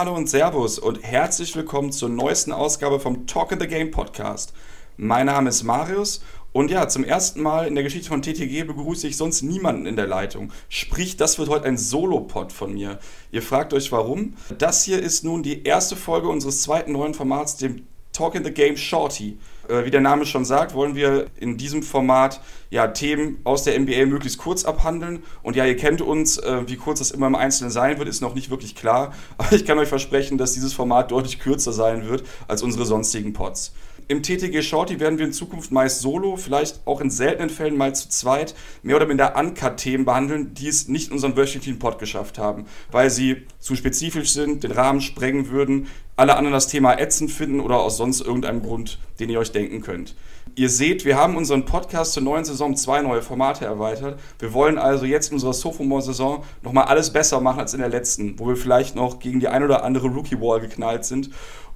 hallo 0.00 0.14
und 0.14 0.30
Servus 0.30 0.78
und 0.78 1.02
herzlich 1.02 1.54
willkommen 1.54 1.92
zur 1.92 2.08
neuesten 2.08 2.52
Ausgabe 2.52 3.00
vom 3.00 3.26
Talk 3.26 3.52
in 3.52 3.60
the 3.60 3.66
Game 3.66 3.90
Podcast. 3.90 4.54
Mein 4.96 5.26
Name 5.26 5.50
ist 5.50 5.62
Marius 5.62 6.22
und 6.54 6.70
ja, 6.70 6.88
zum 6.88 7.04
ersten 7.04 7.42
Mal 7.42 7.66
in 7.66 7.74
der 7.74 7.84
Geschichte 7.84 8.08
von 8.08 8.22
TTG 8.22 8.64
begrüße 8.64 9.06
ich 9.06 9.18
sonst 9.18 9.42
niemanden 9.42 9.84
in 9.84 9.96
der 9.96 10.06
Leitung. 10.06 10.54
Sprich, 10.70 11.18
das 11.18 11.38
wird 11.38 11.50
heute 11.50 11.66
ein 11.66 11.76
Solo-Pod 11.76 12.50
von 12.50 12.72
mir. 12.72 12.98
Ihr 13.30 13.42
fragt 13.42 13.74
euch 13.74 13.92
warum? 13.92 14.36
Das 14.56 14.84
hier 14.84 15.02
ist 15.02 15.22
nun 15.22 15.42
die 15.42 15.64
erste 15.64 15.96
Folge 15.96 16.28
unseres 16.28 16.62
zweiten 16.62 16.92
neuen 16.92 17.12
Formats, 17.12 17.58
dem 17.58 17.86
Talk 18.14 18.36
in 18.36 18.44
the 18.44 18.52
Game 18.52 18.78
Shorty. 18.78 19.36
Äh, 19.70 19.84
wie 19.84 19.90
der 19.90 20.00
Name 20.00 20.26
schon 20.26 20.44
sagt, 20.44 20.74
wollen 20.74 20.94
wir 20.94 21.26
in 21.38 21.56
diesem 21.56 21.82
Format 21.82 22.40
ja 22.70 22.88
Themen 22.88 23.38
aus 23.44 23.64
der 23.64 23.78
NBA 23.78 24.06
möglichst 24.06 24.38
kurz 24.38 24.64
abhandeln. 24.64 25.22
Und 25.42 25.56
ja, 25.56 25.64
ihr 25.64 25.76
kennt 25.76 26.02
uns, 26.02 26.38
äh, 26.38 26.62
wie 26.66 26.76
kurz 26.76 26.98
das 26.98 27.10
immer 27.10 27.28
im 27.28 27.34
Einzelnen 27.34 27.70
sein 27.70 27.98
wird, 27.98 28.08
ist 28.08 28.20
noch 28.20 28.34
nicht 28.34 28.50
wirklich 28.50 28.74
klar. 28.74 29.14
Aber 29.38 29.52
ich 29.52 29.64
kann 29.64 29.78
euch 29.78 29.88
versprechen, 29.88 30.38
dass 30.38 30.52
dieses 30.52 30.72
Format 30.72 31.10
deutlich 31.10 31.38
kürzer 31.38 31.72
sein 31.72 32.08
wird 32.08 32.24
als 32.48 32.62
unsere 32.62 32.84
sonstigen 32.84 33.32
Pods. 33.32 33.72
Im 34.10 34.24
TTG 34.24 34.60
Shorty 34.62 34.98
werden 34.98 35.20
wir 35.20 35.26
in 35.26 35.32
Zukunft 35.32 35.70
meist 35.70 36.00
solo, 36.00 36.36
vielleicht 36.36 36.84
auch 36.84 37.00
in 37.00 37.10
seltenen 37.10 37.48
Fällen 37.48 37.76
mal 37.76 37.94
zu 37.94 38.08
zweit, 38.08 38.56
mehr 38.82 38.96
oder 38.96 39.06
minder 39.06 39.36
Uncut-Themen 39.38 40.04
behandeln, 40.04 40.52
die 40.52 40.66
es 40.66 40.88
nicht 40.88 41.06
in 41.06 41.12
unserem 41.12 41.36
wöchentlichen 41.36 41.78
Pod 41.78 42.00
geschafft 42.00 42.36
haben, 42.36 42.64
weil 42.90 43.08
sie 43.08 43.46
zu 43.60 43.76
spezifisch 43.76 44.32
sind, 44.32 44.64
den 44.64 44.72
Rahmen 44.72 45.00
sprengen 45.00 45.50
würden, 45.50 45.86
alle 46.16 46.34
anderen 46.34 46.54
das 46.54 46.66
Thema 46.66 46.98
ätzend 46.98 47.30
finden 47.30 47.60
oder 47.60 47.78
aus 47.78 47.98
sonst 47.98 48.20
irgendeinem 48.20 48.62
Grund, 48.62 48.98
den 49.20 49.30
ihr 49.30 49.38
euch 49.38 49.52
denken 49.52 49.80
könnt. 49.80 50.16
Ihr 50.56 50.70
seht, 50.70 51.04
wir 51.04 51.16
haben 51.16 51.36
unseren 51.36 51.64
Podcast 51.64 52.12
zur 52.12 52.24
neuen 52.24 52.44
Saison 52.44 52.74
zwei 52.74 53.02
neue 53.02 53.22
Formate 53.22 53.64
erweitert. 53.64 54.18
Wir 54.40 54.52
wollen 54.52 54.76
also 54.76 55.04
jetzt 55.04 55.28
in 55.28 55.34
unserer 55.34 55.52
Sophomore-Saison 55.52 56.42
nochmal 56.62 56.86
alles 56.86 57.12
besser 57.12 57.40
machen 57.40 57.60
als 57.60 57.74
in 57.74 57.80
der 57.80 57.88
letzten, 57.88 58.40
wo 58.40 58.48
wir 58.48 58.56
vielleicht 58.56 58.96
noch 58.96 59.20
gegen 59.20 59.38
die 59.38 59.46
ein 59.46 59.62
oder 59.62 59.84
andere 59.84 60.08
Rookie-Wall 60.08 60.60
geknallt 60.60 61.04
sind 61.04 61.30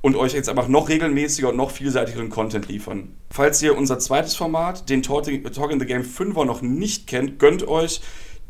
und 0.04 0.16
euch 0.16 0.34
jetzt 0.34 0.50
einfach 0.50 0.68
noch 0.68 0.90
regelmäßiger 0.90 1.48
und 1.48 1.56
noch 1.56 1.70
vielseitigeren 1.70 2.28
Content 2.28 2.68
liefern. 2.68 3.14
Falls 3.30 3.62
ihr 3.62 3.74
unser 3.74 3.98
zweites 3.98 4.36
Format, 4.36 4.90
den 4.90 5.02
Talk 5.02 5.28
in 5.28 5.80
the 5.80 5.86
Game 5.86 6.02
5er, 6.02 6.44
noch 6.44 6.60
nicht 6.60 7.06
kennt, 7.06 7.38
gönnt 7.38 7.66
euch. 7.66 8.02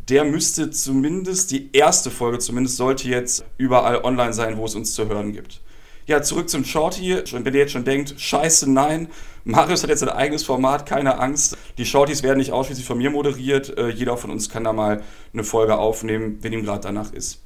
Der 0.08 0.24
müsste 0.24 0.72
zumindest, 0.72 1.52
die 1.52 1.70
erste 1.72 2.10
Folge 2.10 2.40
zumindest, 2.40 2.76
sollte 2.76 3.08
jetzt 3.08 3.44
überall 3.56 4.02
online 4.02 4.32
sein, 4.32 4.56
wo 4.56 4.64
es 4.64 4.74
uns 4.74 4.94
zu 4.94 5.06
hören 5.06 5.32
gibt. 5.32 5.60
Ja, 6.06 6.22
zurück 6.22 6.50
zum 6.50 6.64
Shorty. 6.64 7.22
Wenn 7.30 7.54
ihr 7.54 7.60
jetzt 7.60 7.72
schon 7.72 7.84
denkt, 7.84 8.16
scheiße, 8.18 8.68
nein, 8.68 9.06
Marius 9.44 9.84
hat 9.84 9.90
jetzt 9.90 10.00
sein 10.00 10.08
eigenes 10.08 10.42
Format, 10.42 10.86
keine 10.86 11.20
Angst. 11.20 11.56
Die 11.78 11.86
Shorties 11.86 12.24
werden 12.24 12.38
nicht 12.38 12.50
ausschließlich 12.50 12.84
von 12.84 12.98
mir 12.98 13.10
moderiert. 13.10 13.78
Äh, 13.78 13.90
jeder 13.90 14.16
von 14.16 14.32
uns 14.32 14.50
kann 14.50 14.64
da 14.64 14.72
mal 14.72 15.04
eine 15.32 15.44
Folge 15.44 15.78
aufnehmen, 15.78 16.38
wenn 16.40 16.52
ihm 16.52 16.64
gerade 16.64 16.80
danach 16.80 17.12
ist. 17.12 17.42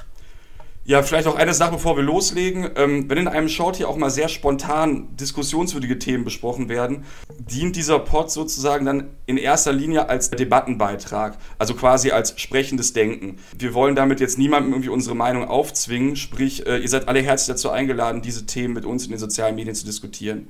Ja, 0.88 1.02
vielleicht 1.02 1.28
auch 1.28 1.36
eine 1.36 1.52
Sache, 1.52 1.72
bevor 1.72 1.98
wir 1.98 2.02
loslegen. 2.02 2.70
Ähm, 2.76 3.10
wenn 3.10 3.18
in 3.18 3.28
einem 3.28 3.50
Shorty 3.50 3.84
auch 3.84 3.98
mal 3.98 4.08
sehr 4.08 4.28
spontan 4.28 5.14
diskussionswürdige 5.18 5.98
Themen 5.98 6.24
besprochen 6.24 6.70
werden, 6.70 7.04
dient 7.38 7.76
dieser 7.76 7.98
Pod 7.98 8.30
sozusagen 8.30 8.86
dann 8.86 9.10
in 9.26 9.36
erster 9.36 9.74
Linie 9.74 10.08
als 10.08 10.30
Debattenbeitrag, 10.30 11.36
also 11.58 11.74
quasi 11.74 12.10
als 12.10 12.40
sprechendes 12.40 12.94
Denken. 12.94 13.36
Wir 13.58 13.74
wollen 13.74 13.96
damit 13.96 14.18
jetzt 14.20 14.38
niemandem 14.38 14.72
irgendwie 14.72 14.88
unsere 14.88 15.14
Meinung 15.14 15.46
aufzwingen, 15.46 16.16
sprich, 16.16 16.66
äh, 16.66 16.78
ihr 16.78 16.88
seid 16.88 17.06
alle 17.06 17.20
herzlich 17.20 17.54
dazu 17.54 17.68
eingeladen, 17.68 18.22
diese 18.22 18.46
Themen 18.46 18.72
mit 18.72 18.86
uns 18.86 19.04
in 19.04 19.10
den 19.10 19.18
sozialen 19.18 19.56
Medien 19.56 19.74
zu 19.74 19.84
diskutieren. 19.84 20.48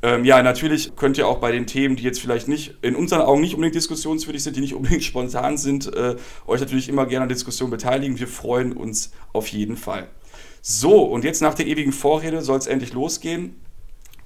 Ähm, 0.00 0.24
ja, 0.24 0.42
natürlich 0.42 0.94
könnt 0.94 1.18
ihr 1.18 1.26
auch 1.26 1.38
bei 1.38 1.50
den 1.50 1.66
Themen, 1.66 1.96
die 1.96 2.04
jetzt 2.04 2.20
vielleicht 2.20 2.46
nicht 2.46 2.76
in 2.82 2.94
unseren 2.94 3.20
Augen 3.20 3.40
nicht 3.40 3.54
unbedingt 3.54 3.74
diskussionswürdig 3.74 4.42
sind, 4.42 4.56
die 4.56 4.60
nicht 4.60 4.74
unbedingt 4.74 5.02
spontan 5.04 5.58
sind, 5.58 5.92
äh, 5.92 6.16
euch 6.46 6.60
natürlich 6.60 6.88
immer 6.88 7.06
gerne 7.06 7.24
an 7.24 7.28
der 7.28 7.36
Diskussion 7.36 7.70
beteiligen. 7.70 8.18
Wir 8.18 8.28
freuen 8.28 8.72
uns 8.72 9.12
auf 9.32 9.48
jeden 9.48 9.76
Fall. 9.76 10.08
So, 10.62 11.02
und 11.02 11.24
jetzt 11.24 11.42
nach 11.42 11.54
der 11.54 11.66
ewigen 11.66 11.92
Vorrede 11.92 12.42
soll 12.42 12.58
es 12.58 12.66
endlich 12.66 12.92
losgehen. 12.92 13.56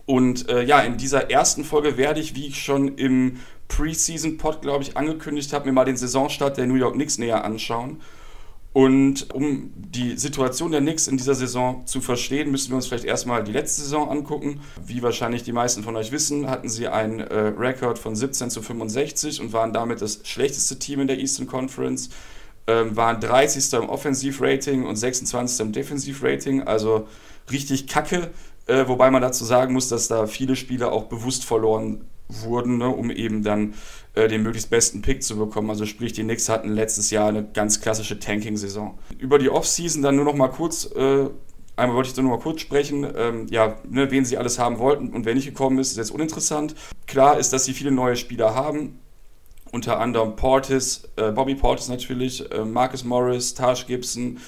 Und 0.05 0.49
äh, 0.49 0.63
ja, 0.65 0.81
in 0.81 0.97
dieser 0.97 1.31
ersten 1.31 1.65
Folge 1.65 1.97
werde 1.97 2.21
ich, 2.21 2.35
wie 2.35 2.49
ich 2.49 2.63
schon 2.63 2.97
im 2.97 3.39
Preseason-Pod, 3.69 4.61
glaube 4.61 4.83
ich, 4.83 4.97
angekündigt 4.97 5.53
habe, 5.53 5.67
mir 5.67 5.73
mal 5.73 5.85
den 5.85 5.97
Saisonstart 5.97 6.59
der 6.59 6.67
New 6.67 6.75
York 6.75 6.95
Knicks 6.95 7.19
näher 7.19 7.45
anschauen. 7.45 8.01
Und 8.73 9.35
um 9.35 9.71
die 9.77 10.17
Situation 10.17 10.73
der 10.73 10.81
Knicks 10.81 11.07
in 11.07 11.19
dieser 11.19 11.35
Saison 11.35 11.87
zu 11.87 12.01
verstehen, 12.01 12.51
müssen 12.51 12.71
wir 12.71 12.77
uns 12.77 12.87
vielleicht 12.87 13.05
erstmal 13.05 13.45
die 13.45 13.53
letzte 13.53 13.83
Saison 13.83 14.11
angucken. 14.11 14.61
Wie 14.87 15.03
wahrscheinlich 15.03 15.43
die 15.43 15.53
meisten 15.53 15.83
von 15.83 15.95
euch 15.97 16.11
wissen, 16.11 16.49
hatten 16.49 16.71
sie 16.71 16.89
einen 16.89 17.21
äh, 17.21 17.35
Rekord 17.35 17.99
von 17.99 18.17
17 18.17 18.49
zu 18.49 18.63
65 18.63 19.43
und 19.43 19.53
waren 19.53 19.75
damit 19.75 20.01
das 20.01 20.21
schlechteste 20.25 20.79
Team 20.79 21.01
in 21.01 21.07
der 21.07 21.19
Eastern 21.19 21.47
Conference. 21.47 22.09
Ähm, 22.67 22.97
waren 22.97 23.21
30. 23.21 23.73
im 23.75 23.89
Offensivrating 23.91 24.87
und 24.87 24.97
26. 24.97 25.61
im 25.67 25.73
Defensivrating, 25.73 26.63
also 26.63 27.09
richtig 27.51 27.89
kacke. 27.89 28.31
Äh, 28.67 28.87
wobei 28.87 29.11
man 29.11 29.23
dazu 29.23 29.45
sagen 29.45 29.73
muss, 29.73 29.89
dass 29.89 30.09
da 30.09 30.27
viele 30.27 30.57
Spieler 30.57 30.93
auch 30.93 31.05
bewusst 31.05 31.45
verloren 31.45 32.05
wurden, 32.29 32.79
ne, 32.79 32.89
um 32.89 33.11
eben 33.11 33.43
dann 33.43 33.75
äh, 34.15 34.29
den 34.29 34.43
möglichst 34.43 34.71
besten 34.71 35.03
Pick 35.03 35.23
zu 35.23 35.37
bekommen. 35.37 35.71
Also 35.71 35.87
sprich, 35.87 36.13
die 36.13 36.23
Knicks 36.23 36.49
hatten 36.49 36.71
letztes 36.71 37.11
Jahr 37.11 37.29
eine 37.29 37.45
ganz 37.45 37.81
klassische 37.81 38.19
Tanking-Saison. 38.19 38.99
Über 39.19 39.39
die 39.39 39.51
Offseason 39.51 40.03
dann 40.03 40.17
nur 40.17 40.25
noch 40.25 40.35
mal 40.35 40.49
kurz, 40.49 40.87
äh, 40.95 41.29
einmal 41.77 41.97
wollte 41.97 42.11
ich 42.11 42.17
nur 42.17 42.25
noch 42.25 42.39
mal 42.39 42.43
kurz 42.43 42.61
sprechen, 42.61 43.07
ähm, 43.17 43.47
ja, 43.51 43.77
ne, 43.89 44.11
wen 44.11 44.25
sie 44.25 44.39
alles 44.39 44.59
haben 44.59 44.79
wollten 44.79 45.11
und 45.11 45.25
wer 45.25 45.35
nicht 45.35 45.47
gekommen 45.47 45.79
ist, 45.79 45.91
ist 45.91 45.97
jetzt 45.97 46.11
uninteressant. 46.11 46.75
Klar 47.07 47.39
ist, 47.39 47.53
dass 47.53 47.65
sie 47.65 47.73
viele 47.73 47.91
neue 47.91 48.17
Spieler 48.17 48.55
haben, 48.55 48.99
unter 49.73 49.99
anderem 49.99 50.37
Portis, 50.37 51.09
äh, 51.17 51.33
Bobby 51.33 51.55
Portis 51.55 51.89
natürlich, 51.89 52.51
äh, 52.53 52.65
Marcus 52.65 53.05
Morris, 53.05 53.55
Taj 53.55 53.85
Gibson, 53.87 54.39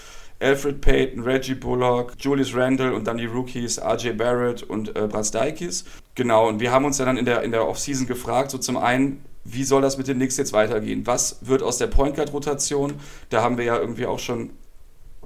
Alfred 0.44 0.82
Payton, 0.82 1.22
Reggie 1.22 1.54
Bullock, 1.54 2.12
Julius 2.18 2.54
Randle 2.54 2.94
und 2.94 3.06
dann 3.06 3.16
die 3.16 3.24
Rookies 3.24 3.80
RJ 3.80 4.12
Barrett 4.12 4.62
und 4.62 4.94
äh, 4.94 5.06
Brazdikis. 5.08 5.84
Genau, 6.14 6.48
und 6.48 6.60
wir 6.60 6.70
haben 6.70 6.84
uns 6.84 6.98
ja 6.98 7.06
dann 7.06 7.16
in 7.16 7.24
der, 7.24 7.42
in 7.42 7.50
der 7.50 7.66
Offseason 7.66 8.06
gefragt, 8.06 8.50
so 8.50 8.58
zum 8.58 8.76
einen, 8.76 9.24
wie 9.44 9.64
soll 9.64 9.80
das 9.80 9.96
mit 9.96 10.06
den 10.06 10.18
Knicks 10.18 10.36
jetzt 10.36 10.52
weitergehen? 10.52 11.06
Was 11.06 11.38
wird 11.40 11.62
aus 11.62 11.78
der 11.78 11.86
Point 11.86 12.16
Guard 12.16 12.32
Rotation? 12.32 12.94
Da 13.30 13.42
haben 13.42 13.56
wir 13.56 13.64
ja 13.64 13.78
irgendwie 13.78 14.06
auch 14.06 14.18
schon 14.18 14.50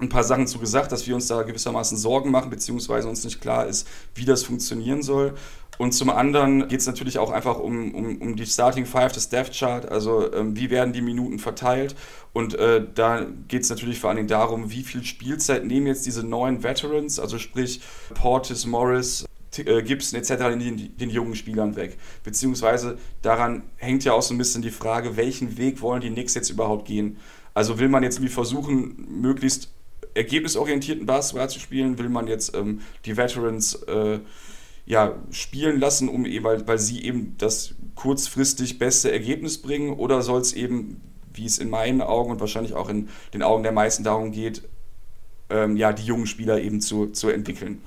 ein 0.00 0.08
paar 0.08 0.24
Sachen 0.24 0.46
zu 0.46 0.58
gesagt, 0.58 0.92
dass 0.92 1.06
wir 1.06 1.14
uns 1.14 1.26
da 1.26 1.42
gewissermaßen 1.42 1.96
Sorgen 1.96 2.30
machen, 2.30 2.50
beziehungsweise 2.50 3.08
uns 3.08 3.24
nicht 3.24 3.40
klar 3.40 3.66
ist, 3.66 3.86
wie 4.14 4.24
das 4.24 4.42
funktionieren 4.42 5.02
soll. 5.02 5.34
Und 5.78 5.92
zum 5.92 6.10
anderen 6.10 6.66
geht 6.66 6.80
es 6.80 6.86
natürlich 6.86 7.18
auch 7.18 7.30
einfach 7.30 7.58
um, 7.60 7.94
um, 7.94 8.20
um 8.20 8.36
die 8.36 8.46
Starting 8.46 8.84
Five 8.84 9.12
des 9.12 9.28
Death 9.28 9.52
Chart, 9.52 9.88
also 9.88 10.32
ähm, 10.32 10.56
wie 10.56 10.70
werden 10.70 10.92
die 10.92 11.02
Minuten 11.02 11.38
verteilt. 11.38 11.94
Und 12.32 12.54
äh, 12.54 12.84
da 12.94 13.26
geht 13.46 13.62
es 13.62 13.70
natürlich 13.70 14.00
vor 14.00 14.10
allen 14.10 14.16
Dingen 14.16 14.28
darum, 14.28 14.72
wie 14.72 14.82
viel 14.82 15.04
Spielzeit 15.04 15.64
nehmen 15.64 15.86
jetzt 15.86 16.04
diese 16.04 16.26
neuen 16.26 16.64
Veterans, 16.64 17.20
also 17.20 17.38
sprich 17.38 17.80
Portis, 18.14 18.66
Morris, 18.66 19.24
äh, 19.56 19.82
Gibson 19.82 20.18
etc. 20.18 20.58
Den, 20.58 20.96
den 20.96 21.10
jungen 21.10 21.36
Spielern 21.36 21.76
weg. 21.76 21.96
Beziehungsweise 22.24 22.98
daran 23.22 23.62
hängt 23.76 24.04
ja 24.04 24.12
auch 24.14 24.22
so 24.22 24.34
ein 24.34 24.38
bisschen 24.38 24.62
die 24.62 24.70
Frage, 24.70 25.16
welchen 25.16 25.58
Weg 25.58 25.80
wollen 25.80 26.00
die 26.00 26.10
Knicks 26.10 26.34
jetzt 26.34 26.50
überhaupt 26.50 26.86
gehen. 26.86 27.18
Also 27.54 27.78
will 27.78 27.88
man 27.88 28.02
jetzt 28.02 28.16
irgendwie 28.16 28.32
versuchen, 28.32 29.06
möglichst 29.20 29.72
ergebnisorientierten 30.18 31.06
Basketball 31.06 31.48
zu 31.48 31.60
spielen, 31.60 31.98
will 31.98 32.08
man 32.08 32.26
jetzt 32.26 32.54
ähm, 32.54 32.80
die 33.04 33.16
Veterans 33.16 33.74
äh, 33.84 34.18
ja, 34.84 35.14
spielen 35.30 35.78
lassen, 35.80 36.08
um, 36.08 36.24
weil, 36.24 36.66
weil 36.66 36.78
sie 36.78 37.04
eben 37.04 37.36
das 37.38 37.74
kurzfristig 37.94 38.78
beste 38.78 39.12
Ergebnis 39.12 39.58
bringen, 39.60 39.92
oder 39.92 40.22
soll 40.22 40.40
es 40.40 40.52
eben, 40.52 41.00
wie 41.32 41.46
es 41.46 41.58
in 41.58 41.70
meinen 41.70 42.00
Augen 42.00 42.30
und 42.30 42.40
wahrscheinlich 42.40 42.74
auch 42.74 42.88
in 42.88 43.08
den 43.32 43.42
Augen 43.42 43.62
der 43.62 43.72
meisten 43.72 44.02
darum 44.02 44.32
geht, 44.32 44.62
ähm, 45.50 45.76
ja, 45.76 45.92
die 45.92 46.04
jungen 46.04 46.26
Spieler 46.26 46.60
eben 46.60 46.80
zu, 46.80 47.06
zu 47.06 47.28
entwickeln. 47.28 47.80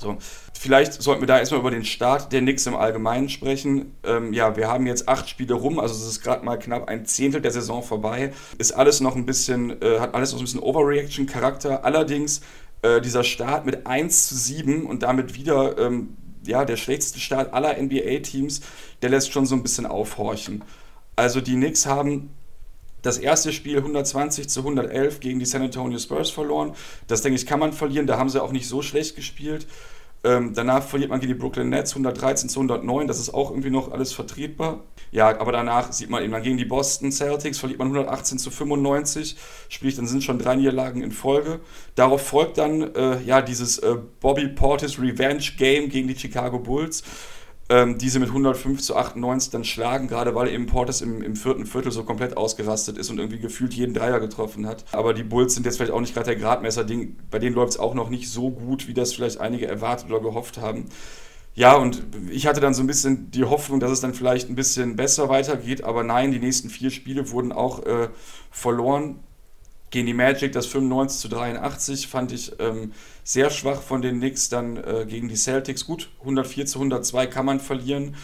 So, 0.00 0.16
vielleicht 0.58 1.02
sollten 1.02 1.22
wir 1.22 1.26
da 1.26 1.38
erstmal 1.38 1.60
über 1.60 1.70
den 1.70 1.84
Start 1.84 2.32
der 2.32 2.40
Knicks 2.40 2.66
im 2.66 2.74
Allgemeinen 2.74 3.28
sprechen. 3.28 3.96
Ähm, 4.02 4.32
ja, 4.32 4.56
wir 4.56 4.68
haben 4.68 4.86
jetzt 4.86 5.08
acht 5.08 5.28
Spiele 5.28 5.54
rum, 5.54 5.78
also 5.78 5.94
es 5.94 6.06
ist 6.06 6.22
gerade 6.22 6.44
mal 6.44 6.58
knapp 6.58 6.88
ein 6.88 7.04
Zehntel 7.04 7.40
der 7.40 7.50
Saison 7.50 7.82
vorbei. 7.82 8.32
Ist 8.58 8.72
alles 8.72 9.00
noch 9.00 9.14
ein 9.14 9.26
bisschen, 9.26 9.82
äh, 9.82 9.98
hat 10.00 10.14
alles 10.14 10.32
noch 10.32 10.38
ein 10.38 10.44
bisschen 10.44 10.60
Overreaction-Charakter. 10.60 11.84
Allerdings 11.84 12.40
äh, 12.82 13.00
dieser 13.00 13.24
Start 13.24 13.66
mit 13.66 13.86
1 13.86 14.28
zu 14.28 14.34
7 14.36 14.86
und 14.86 15.02
damit 15.02 15.34
wieder 15.34 15.78
ähm, 15.78 16.16
ja, 16.46 16.64
der 16.64 16.76
schlechteste 16.76 17.20
Start 17.20 17.52
aller 17.52 17.80
NBA-Teams, 17.80 18.62
der 19.02 19.10
lässt 19.10 19.32
schon 19.32 19.44
so 19.44 19.54
ein 19.54 19.62
bisschen 19.62 19.84
aufhorchen. 19.84 20.64
Also 21.16 21.42
die 21.42 21.54
Knicks 21.54 21.84
haben 21.84 22.30
das 23.02 23.18
erste 23.18 23.52
Spiel 23.52 23.78
120 23.78 24.48
zu 24.48 24.60
111 24.60 25.20
gegen 25.20 25.38
die 25.38 25.46
San 25.46 25.62
Antonio 25.62 25.98
Spurs 25.98 26.30
verloren. 26.30 26.74
Das 27.06 27.22
denke 27.22 27.36
ich, 27.36 27.46
kann 27.46 27.60
man 27.60 27.72
verlieren. 27.72 28.06
Da 28.06 28.18
haben 28.18 28.28
sie 28.28 28.42
auch 28.42 28.52
nicht 28.52 28.68
so 28.68 28.82
schlecht 28.82 29.16
gespielt. 29.16 29.66
Ähm, 30.22 30.52
danach 30.54 30.82
verliert 30.82 31.08
man 31.10 31.18
gegen 31.20 31.32
die 31.32 31.38
Brooklyn 31.38 31.70
Nets 31.70 31.92
113 31.92 32.50
zu 32.50 32.60
109, 32.60 33.06
das 33.06 33.18
ist 33.18 33.32
auch 33.32 33.50
irgendwie 33.50 33.70
noch 33.70 33.90
alles 33.90 34.12
vertretbar. 34.12 34.84
Ja, 35.12 35.40
aber 35.40 35.50
danach 35.50 35.92
sieht 35.92 36.10
man 36.10 36.22
eben, 36.22 36.32
dann 36.32 36.42
gegen 36.42 36.58
die 36.58 36.66
Boston 36.66 37.10
Celtics 37.10 37.58
verliert 37.58 37.78
man 37.78 37.88
118 37.88 38.38
zu 38.38 38.50
95, 38.50 39.36
sprich, 39.70 39.96
dann 39.96 40.06
sind 40.06 40.22
schon 40.22 40.38
drei 40.38 40.56
Niederlagen 40.56 41.02
in 41.02 41.10
Folge. 41.10 41.60
Darauf 41.94 42.26
folgt 42.26 42.58
dann 42.58 42.94
äh, 42.94 43.20
ja 43.22 43.40
dieses 43.40 43.78
äh, 43.78 43.96
Bobby 44.20 44.48
Portis 44.48 45.00
Revenge 45.00 45.44
Game 45.56 45.88
gegen 45.88 46.06
die 46.06 46.18
Chicago 46.18 46.58
Bulls 46.58 47.02
ähm, 47.70 47.98
diese 47.98 48.18
mit 48.18 48.28
105 48.28 48.82
zu 48.82 48.96
98 48.96 49.50
dann 49.50 49.64
schlagen, 49.64 50.08
gerade 50.08 50.34
weil 50.34 50.48
eben 50.48 50.66
Portis 50.66 51.00
im, 51.00 51.22
im 51.22 51.36
vierten 51.36 51.66
Viertel 51.66 51.92
so 51.92 52.02
komplett 52.02 52.36
ausgerastet 52.36 52.98
ist 52.98 53.10
und 53.10 53.18
irgendwie 53.18 53.38
gefühlt 53.38 53.72
jeden 53.72 53.94
Dreier 53.94 54.18
getroffen 54.18 54.66
hat. 54.66 54.84
Aber 54.90 55.14
die 55.14 55.22
Bulls 55.22 55.54
sind 55.54 55.64
jetzt 55.66 55.76
vielleicht 55.76 55.92
auch 55.92 56.00
nicht 56.00 56.12
gerade 56.12 56.26
der 56.26 56.36
Gradmesser, 56.36 56.84
bei 57.30 57.38
denen 57.38 57.54
läuft 57.54 57.74
es 57.74 57.78
auch 57.78 57.94
noch 57.94 58.10
nicht 58.10 58.28
so 58.28 58.50
gut, 58.50 58.88
wie 58.88 58.94
das 58.94 59.14
vielleicht 59.14 59.40
einige 59.40 59.68
erwartet 59.68 60.10
oder 60.10 60.20
gehofft 60.20 60.58
haben. 60.58 60.86
Ja, 61.54 61.76
und 61.76 62.02
ich 62.30 62.46
hatte 62.48 62.60
dann 62.60 62.74
so 62.74 62.82
ein 62.82 62.88
bisschen 62.88 63.30
die 63.30 63.44
Hoffnung, 63.44 63.78
dass 63.78 63.90
es 63.92 64.00
dann 64.00 64.14
vielleicht 64.14 64.50
ein 64.50 64.56
bisschen 64.56 64.96
besser 64.96 65.28
weitergeht, 65.28 65.84
aber 65.84 66.02
nein, 66.02 66.32
die 66.32 66.38
nächsten 66.40 66.70
vier 66.70 66.90
Spiele 66.90 67.30
wurden 67.30 67.52
auch 67.52 67.84
äh, 67.86 68.08
verloren 68.50 69.20
gegen 69.90 70.06
die 70.06 70.14
Magic 70.14 70.52
das 70.52 70.66
95 70.66 71.20
zu 71.20 71.28
83 71.28 72.06
fand 72.06 72.32
ich 72.32 72.52
ähm, 72.58 72.92
sehr 73.24 73.50
schwach 73.50 73.82
von 73.82 74.02
den 74.02 74.18
Knicks. 74.18 74.48
Dann 74.48 74.76
äh, 74.76 75.04
gegen 75.08 75.28
die 75.28 75.36
Celtics 75.36 75.86
gut, 75.86 76.10
104 76.20 76.66
zu 76.66 76.78
102 76.78 77.26
kann 77.26 77.46
man 77.46 77.60
verlieren. 77.60 78.14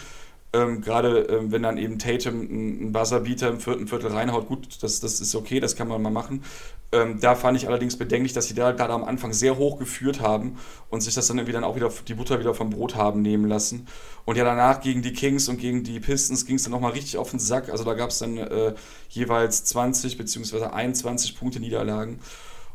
Ähm, 0.57 0.81
Gerade 0.81 1.19
ähm, 1.29 1.51
wenn 1.51 1.63
dann 1.63 1.77
eben 1.77 1.99
Tatum 1.99 2.41
einen 2.41 2.91
Buzzerbeater 2.91 3.49
im 3.49 3.59
vierten 3.59 3.87
Viertel 3.87 4.11
reinhaut, 4.11 4.47
gut, 4.47 4.81
das, 4.81 4.99
das 4.99 5.19
ist 5.19 5.35
okay, 5.35 5.59
das 5.59 5.75
kann 5.75 5.87
man 5.87 6.01
mal 6.01 6.09
machen. 6.09 6.43
Ähm, 6.91 7.19
da 7.19 7.35
fand 7.35 7.57
ich 7.57 7.67
allerdings 7.67 7.97
bedenklich, 7.97 8.33
dass 8.33 8.47
sie 8.47 8.53
da 8.55 8.71
gerade 8.71 8.93
am 8.93 9.03
Anfang 9.03 9.33
sehr 9.33 9.57
hoch 9.57 9.77
geführt 9.77 10.21
haben 10.21 10.57
und 10.89 11.01
sich 11.01 11.13
das 11.13 11.27
dann 11.27 11.37
irgendwie 11.37 11.51
dann 11.51 11.65
auch 11.65 11.75
wieder 11.75 11.91
die 12.07 12.13
Butter 12.13 12.39
wieder 12.39 12.53
vom 12.53 12.69
Brot 12.69 12.95
haben 12.95 13.21
nehmen 13.21 13.47
lassen. 13.47 13.87
Und 14.25 14.37
ja, 14.37 14.45
danach 14.45 14.81
gegen 14.81 15.01
die 15.01 15.13
Kings 15.13 15.49
und 15.49 15.59
gegen 15.59 15.83
die 15.83 15.99
Pistons 15.99 16.45
ging 16.45 16.55
es 16.55 16.63
dann 16.63 16.71
nochmal 16.71 16.93
richtig 16.93 17.17
auf 17.17 17.29
den 17.29 17.39
Sack. 17.39 17.69
Also 17.69 17.83
da 17.83 17.93
gab 17.93 18.09
es 18.09 18.19
dann 18.19 18.37
äh, 18.37 18.73
jeweils 19.09 19.65
20 19.65 20.17
bzw. 20.17 20.63
21 20.63 21.37
Punkte 21.37 21.59
Niederlagen. 21.59 22.19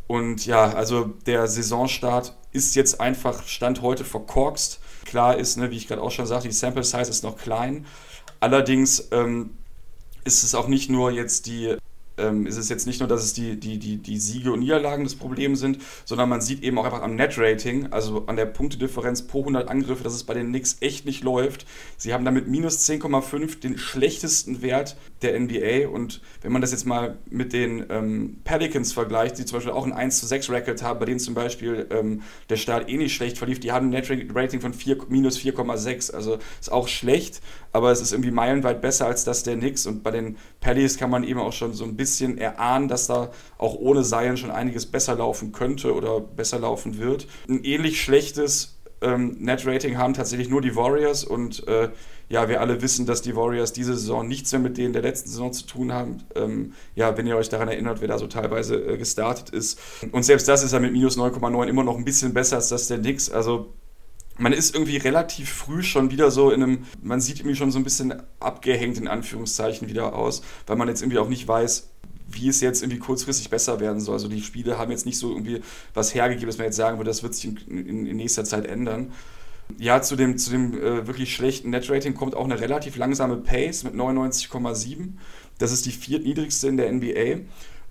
Und 0.06 0.44
ja, 0.46 0.72
also 0.72 1.06
der 1.26 1.48
Saisonstart 1.48 2.36
ist 2.52 2.74
jetzt 2.76 3.00
einfach 3.00 3.46
Stand 3.46 3.80
heute 3.82 4.04
verkorkst. 4.04 4.78
Klar 5.04 5.36
ist, 5.36 5.56
ne, 5.56 5.70
wie 5.70 5.76
ich 5.76 5.88
gerade 5.88 6.02
auch 6.02 6.10
schon 6.10 6.26
sagte, 6.26 6.48
die 6.48 6.54
Sample 6.54 6.84
Size 6.84 7.10
ist 7.10 7.24
noch 7.24 7.36
klein. 7.36 7.86
Allerdings 8.40 9.08
ähm, 9.12 9.50
ist 10.24 10.42
es 10.42 10.54
auch 10.54 10.68
nicht 10.68 10.90
nur 10.90 11.10
jetzt 11.10 11.46
die 11.46 11.76
ähm, 12.18 12.46
ist 12.46 12.56
es 12.56 12.68
jetzt 12.68 12.86
nicht 12.86 13.00
nur, 13.00 13.08
dass 13.08 13.24
es 13.24 13.32
die, 13.32 13.58
die, 13.58 13.78
die, 13.78 13.96
die 13.98 14.18
Siege 14.18 14.52
und 14.52 14.60
Niederlagen 14.60 15.04
das 15.04 15.14
Problem 15.14 15.56
sind, 15.56 15.78
sondern 16.04 16.28
man 16.28 16.40
sieht 16.40 16.62
eben 16.62 16.78
auch 16.78 16.84
einfach 16.84 17.02
am 17.02 17.16
Net-Rating, 17.16 17.92
also 17.92 18.26
an 18.26 18.36
der 18.36 18.46
Punktedifferenz 18.46 19.22
pro 19.22 19.40
100 19.40 19.68
Angriffe, 19.68 20.04
dass 20.04 20.14
es 20.14 20.24
bei 20.24 20.34
den 20.34 20.48
Knicks 20.48 20.76
echt 20.80 21.06
nicht 21.06 21.24
läuft. 21.24 21.66
Sie 21.96 22.12
haben 22.12 22.24
damit 22.24 22.48
minus 22.48 22.88
10,5 22.88 23.60
den 23.60 23.78
schlechtesten 23.78 24.62
Wert 24.62 24.96
der 25.22 25.38
NBA 25.38 25.88
und 25.88 26.20
wenn 26.42 26.52
man 26.52 26.60
das 26.60 26.72
jetzt 26.72 26.84
mal 26.84 27.18
mit 27.30 27.52
den 27.52 27.86
ähm, 27.90 28.38
Pelicans 28.44 28.92
vergleicht, 28.92 29.38
die 29.38 29.44
zum 29.44 29.58
Beispiel 29.58 29.72
auch 29.72 29.86
ein 29.86 29.92
1 29.92 30.18
zu 30.18 30.26
6 30.26 30.50
Record 30.50 30.82
haben, 30.82 30.98
bei 30.98 31.06
denen 31.06 31.20
zum 31.20 31.34
Beispiel 31.34 31.86
ähm, 31.90 32.22
der 32.48 32.56
Start 32.56 32.88
eh 32.88 32.96
nicht 32.96 33.14
schlecht 33.14 33.38
verlief, 33.38 33.60
die 33.60 33.72
haben 33.72 33.86
ein 33.86 33.90
Net-Rating 33.90 34.60
von 34.60 34.74
4, 34.74 34.98
minus 35.08 35.38
4,6, 35.38 36.12
also 36.12 36.38
ist 36.60 36.72
auch 36.72 36.88
schlecht, 36.88 37.40
aber 37.72 37.90
es 37.90 38.00
ist 38.00 38.12
irgendwie 38.12 38.30
meilenweit 38.30 38.80
besser 38.80 39.06
als 39.06 39.24
das 39.24 39.42
der 39.42 39.56
Knicks 39.56 39.86
und 39.86 40.02
bei 40.02 40.10
den 40.10 40.36
Pelicans 40.60 40.98
kann 40.98 41.10
man 41.10 41.24
eben 41.24 41.40
auch 41.40 41.52
schon 41.52 41.72
so 41.72 41.84
ein 41.84 41.96
bisschen 41.96 42.38
erahnen, 42.38 42.88
dass 42.88 43.06
da 43.06 43.30
auch 43.58 43.74
ohne 43.74 44.02
Zion 44.02 44.36
schon 44.36 44.50
einiges 44.50 44.86
besser 44.86 45.14
laufen 45.14 45.52
könnte 45.52 45.94
oder 45.94 46.20
besser 46.20 46.58
laufen 46.58 46.98
wird. 46.98 47.26
Ein 47.48 47.64
ähnlich 47.64 48.00
schlechtes 48.02 48.78
ähm, 49.00 49.36
Net-Rating 49.40 49.98
haben 49.98 50.14
tatsächlich 50.14 50.48
nur 50.48 50.60
die 50.60 50.76
Warriors 50.76 51.24
und 51.24 51.66
äh, 51.66 51.90
ja, 52.28 52.48
wir 52.48 52.60
alle 52.60 52.80
wissen, 52.80 53.04
dass 53.04 53.20
die 53.20 53.36
Warriors 53.36 53.72
diese 53.72 53.94
Saison 53.94 54.26
nichts 54.26 54.52
mehr 54.52 54.60
mit 54.60 54.78
denen 54.78 54.94
der 54.94 55.02
letzten 55.02 55.28
Saison 55.28 55.52
zu 55.52 55.66
tun 55.66 55.92
haben. 55.92 56.22
Ähm, 56.34 56.72
ja, 56.94 57.16
wenn 57.18 57.26
ihr 57.26 57.36
euch 57.36 57.50
daran 57.50 57.68
erinnert, 57.68 58.00
wer 58.00 58.08
da 58.08 58.18
so 58.18 58.26
teilweise 58.26 58.76
äh, 58.76 58.96
gestartet 58.96 59.50
ist. 59.50 59.78
Und 60.12 60.22
selbst 60.22 60.48
das 60.48 60.62
ist 60.62 60.72
ja 60.72 60.78
mit 60.78 60.92
minus 60.92 61.18
9,9 61.18 61.66
immer 61.66 61.84
noch 61.84 61.98
ein 61.98 62.04
bisschen 62.04 62.32
besser 62.32 62.56
als 62.56 62.70
das 62.70 62.88
der 62.88 62.98
Knicks. 62.98 63.30
Also 63.30 63.74
man 64.42 64.52
ist 64.52 64.74
irgendwie 64.74 64.96
relativ 64.96 65.50
früh 65.50 65.82
schon 65.82 66.10
wieder 66.10 66.32
so 66.32 66.50
in 66.50 66.62
einem, 66.62 66.84
man 67.00 67.20
sieht 67.20 67.38
irgendwie 67.38 67.54
schon 67.54 67.70
so 67.70 67.78
ein 67.78 67.84
bisschen 67.84 68.14
abgehängt 68.40 68.98
in 68.98 69.06
Anführungszeichen 69.06 69.88
wieder 69.88 70.14
aus, 70.16 70.42
weil 70.66 70.76
man 70.76 70.88
jetzt 70.88 71.00
irgendwie 71.00 71.18
auch 71.18 71.28
nicht 71.28 71.46
weiß, 71.46 71.90
wie 72.28 72.48
es 72.48 72.60
jetzt 72.60 72.82
irgendwie 72.82 72.98
kurzfristig 72.98 73.50
besser 73.50 73.78
werden 73.78 74.00
soll. 74.00 74.14
Also 74.14 74.26
die 74.26 74.42
Spiele 74.42 74.78
haben 74.78 74.90
jetzt 74.90 75.06
nicht 75.06 75.18
so 75.18 75.30
irgendwie 75.30 75.60
was 75.94 76.12
hergegeben, 76.14 76.48
dass 76.48 76.58
man 76.58 76.66
jetzt 76.66 76.76
sagen 76.76 76.98
würde, 76.98 77.10
das 77.10 77.22
wird 77.22 77.34
sich 77.34 77.44
in, 77.44 77.86
in, 77.86 78.06
in 78.06 78.16
nächster 78.16 78.44
Zeit 78.44 78.66
ändern. 78.66 79.12
Ja, 79.78 80.02
zu 80.02 80.16
dem, 80.16 80.36
zu 80.36 80.50
dem 80.50 80.74
äh, 80.74 81.06
wirklich 81.06 81.34
schlechten 81.34 81.70
Netrating 81.70 82.14
kommt 82.14 82.34
auch 82.34 82.44
eine 82.44 82.60
relativ 82.60 82.96
langsame 82.96 83.36
Pace 83.36 83.84
mit 83.84 83.94
99,7. 83.94 85.12
Das 85.58 85.70
ist 85.70 85.86
die 85.86 85.92
viertniedrigste 85.92 86.66
in 86.66 86.76
der 86.76 86.92
NBA. 86.92 87.44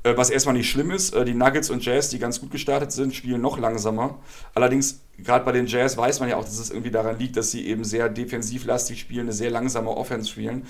Äh, 0.04 0.18
was 0.18 0.30
erstmal 0.30 0.56
nicht 0.56 0.70
schlimm 0.70 0.92
ist, 0.92 1.14
äh, 1.14 1.26
die 1.26 1.34
Nuggets 1.34 1.70
und 1.70 1.86
Jazz, 1.86 2.10
die 2.10 2.20
ganz 2.20 2.42
gut 2.42 2.52
gestartet 2.52 2.92
sind, 2.92 3.14
spielen 3.14 3.42
noch 3.42 3.60
langsamer. 3.60 4.20
Allerdings, 4.56 5.02
gerade 5.24 5.46
bei 5.46 5.52
den 5.52 5.68
Jazz 5.68 5.98
weiß 5.98 6.20
man 6.20 6.30
ja 6.30 6.38
auch, 6.38 6.44
dass 6.44 6.60
es 6.60 6.70
irgendwie 6.70 6.92
daran 6.92 7.20
liegt, 7.20 7.38
dass 7.38 7.52
sie 7.52 7.68
eben 7.68 7.84
sehr 7.84 8.10
defensivlastig 8.10 9.00
spielen, 9.00 9.22
eine 9.22 9.34
sehr 9.34 9.52
langsame 9.52 9.90
Offense 9.90 10.30
spielen 10.30 10.66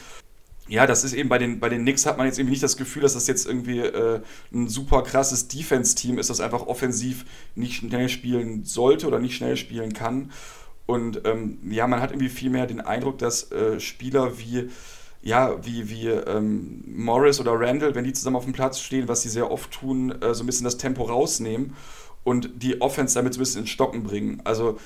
ja, 0.71 0.87
das 0.87 1.03
ist 1.03 1.11
eben 1.11 1.27
bei 1.27 1.37
den, 1.37 1.59
bei 1.59 1.67
den 1.67 1.81
Knicks 1.81 2.05
hat 2.05 2.17
man 2.17 2.27
jetzt 2.27 2.39
irgendwie 2.39 2.51
nicht 2.51 2.63
das 2.63 2.77
Gefühl, 2.77 3.01
dass 3.01 3.13
das 3.13 3.27
jetzt 3.27 3.45
irgendwie 3.45 3.79
äh, 3.79 4.21
ein 4.53 4.69
super 4.69 5.01
krasses 5.01 5.49
Defense-Team 5.49 6.17
ist, 6.17 6.29
das 6.29 6.39
einfach 6.39 6.65
offensiv 6.65 7.25
nicht 7.55 7.73
schnell 7.73 8.07
spielen 8.07 8.63
sollte 8.63 9.05
oder 9.05 9.19
nicht 9.19 9.35
schnell 9.35 9.57
spielen 9.57 9.91
kann. 9.91 10.31
Und 10.85 11.23
ähm, 11.25 11.57
ja, 11.69 11.87
man 11.87 11.99
hat 11.99 12.11
irgendwie 12.11 12.29
viel 12.29 12.49
mehr 12.49 12.67
den 12.67 12.79
Eindruck, 12.79 13.17
dass 13.17 13.51
äh, 13.51 13.81
Spieler 13.81 14.37
wie, 14.39 14.69
ja, 15.21 15.57
wie, 15.65 15.89
wie 15.89 16.07
ähm, 16.07 16.85
Morris 16.87 17.41
oder 17.41 17.59
Randall, 17.59 17.93
wenn 17.93 18.05
die 18.05 18.13
zusammen 18.13 18.37
auf 18.37 18.45
dem 18.45 18.53
Platz 18.53 18.79
stehen, 18.79 19.09
was 19.09 19.23
sie 19.23 19.29
sehr 19.29 19.51
oft 19.51 19.71
tun, 19.71 20.21
äh, 20.21 20.33
so 20.33 20.43
ein 20.43 20.45
bisschen 20.45 20.63
das 20.63 20.77
Tempo 20.77 21.03
rausnehmen 21.03 21.75
und 22.23 22.49
die 22.61 22.81
Offense 22.81 23.15
damit 23.15 23.33
so 23.33 23.39
ein 23.39 23.43
bisschen 23.43 23.61
ins 23.61 23.69
Stocken 23.69 24.03
bringen. 24.03 24.41
Also 24.43 24.77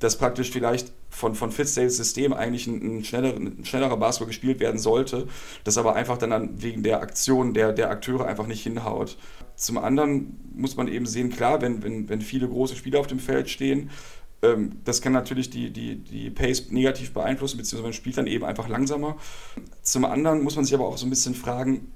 dass 0.00 0.16
praktisch 0.16 0.50
vielleicht 0.50 0.92
von, 1.10 1.34
von 1.34 1.52
Fitzdales 1.52 1.96
System 1.96 2.32
eigentlich 2.32 2.66
ein, 2.66 2.98
ein, 2.98 3.04
schnellerer, 3.04 3.36
ein 3.36 3.64
schnellerer 3.64 3.96
Basketball 3.96 4.28
gespielt 4.28 4.58
werden 4.58 4.78
sollte, 4.78 5.28
das 5.62 5.78
aber 5.78 5.94
einfach 5.94 6.18
dann 6.18 6.62
wegen 6.62 6.82
der 6.82 7.00
Aktion 7.00 7.54
der, 7.54 7.72
der 7.72 7.90
Akteure 7.90 8.26
einfach 8.26 8.46
nicht 8.46 8.62
hinhaut. 8.62 9.16
Zum 9.56 9.76
anderen 9.76 10.40
muss 10.54 10.76
man 10.76 10.88
eben 10.88 11.06
sehen, 11.06 11.30
klar, 11.30 11.60
wenn, 11.60 11.82
wenn, 11.82 12.08
wenn 12.08 12.22
viele 12.22 12.48
große 12.48 12.76
Spieler 12.76 12.98
auf 12.98 13.06
dem 13.06 13.18
Feld 13.18 13.50
stehen, 13.50 13.90
ähm, 14.42 14.80
das 14.84 15.02
kann 15.02 15.12
natürlich 15.12 15.50
die, 15.50 15.70
die, 15.70 15.96
die 15.96 16.30
Pace 16.30 16.70
negativ 16.70 17.12
beeinflussen, 17.12 17.58
beziehungsweise 17.58 17.82
man 17.82 17.92
spielt 17.92 18.16
dann 18.16 18.26
eben 18.26 18.44
einfach 18.44 18.68
langsamer. 18.68 19.18
Zum 19.82 20.06
anderen 20.06 20.42
muss 20.42 20.56
man 20.56 20.64
sich 20.64 20.74
aber 20.74 20.86
auch 20.86 20.96
so 20.96 21.06
ein 21.06 21.10
bisschen 21.10 21.34
fragen, 21.34 21.92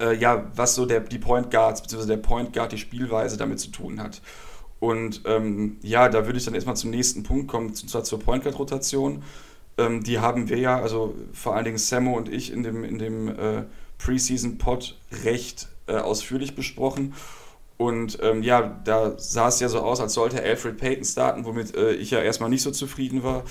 äh, 0.00 0.14
ja, 0.14 0.50
was 0.54 0.74
so 0.74 0.86
der, 0.86 1.00
die 1.00 1.18
Point 1.18 1.50
Guards, 1.50 1.82
beziehungsweise 1.82 2.16
der 2.16 2.22
Point 2.22 2.52
Guard, 2.52 2.72
die 2.72 2.78
Spielweise 2.78 3.36
damit 3.36 3.60
zu 3.60 3.70
tun 3.70 4.00
hat. 4.00 4.20
Und 4.80 5.22
ähm, 5.24 5.76
ja, 5.82 6.08
da 6.08 6.26
würde 6.26 6.38
ich 6.38 6.44
dann 6.44 6.54
erstmal 6.54 6.76
zum 6.76 6.90
nächsten 6.90 7.22
Punkt 7.24 7.48
kommen, 7.48 7.68
und 7.68 7.90
zwar 7.90 8.04
zur 8.04 8.20
Point 8.20 8.44
Guard 8.44 8.58
Rotation. 8.58 9.22
Ähm, 9.76 10.02
die 10.02 10.18
haben 10.18 10.48
wir 10.48 10.58
ja, 10.58 10.80
also 10.80 11.14
vor 11.32 11.54
allen 11.54 11.64
Dingen 11.64 11.78
Sammo 11.78 12.16
und 12.16 12.28
ich 12.28 12.52
in 12.52 12.62
dem, 12.62 12.84
in 12.84 12.98
dem 12.98 13.28
äh, 13.28 13.64
Preseason 13.98 14.58
Pod 14.58 14.96
recht 15.24 15.68
äh, 15.86 15.96
ausführlich 15.96 16.54
besprochen. 16.54 17.14
Und 17.76 18.18
ähm, 18.22 18.42
ja, 18.42 18.80
da 18.84 19.16
sah 19.18 19.48
es 19.48 19.60
ja 19.60 19.68
so 19.68 19.80
aus, 19.80 20.00
als 20.00 20.14
sollte 20.14 20.42
Alfred 20.42 20.78
Payton 20.78 21.04
starten, 21.04 21.44
womit 21.44 21.76
äh, 21.76 21.92
ich 21.92 22.10
ja 22.10 22.20
erstmal 22.20 22.50
nicht 22.50 22.62
so 22.62 22.72
zufrieden 22.72 23.22
war. 23.22 23.44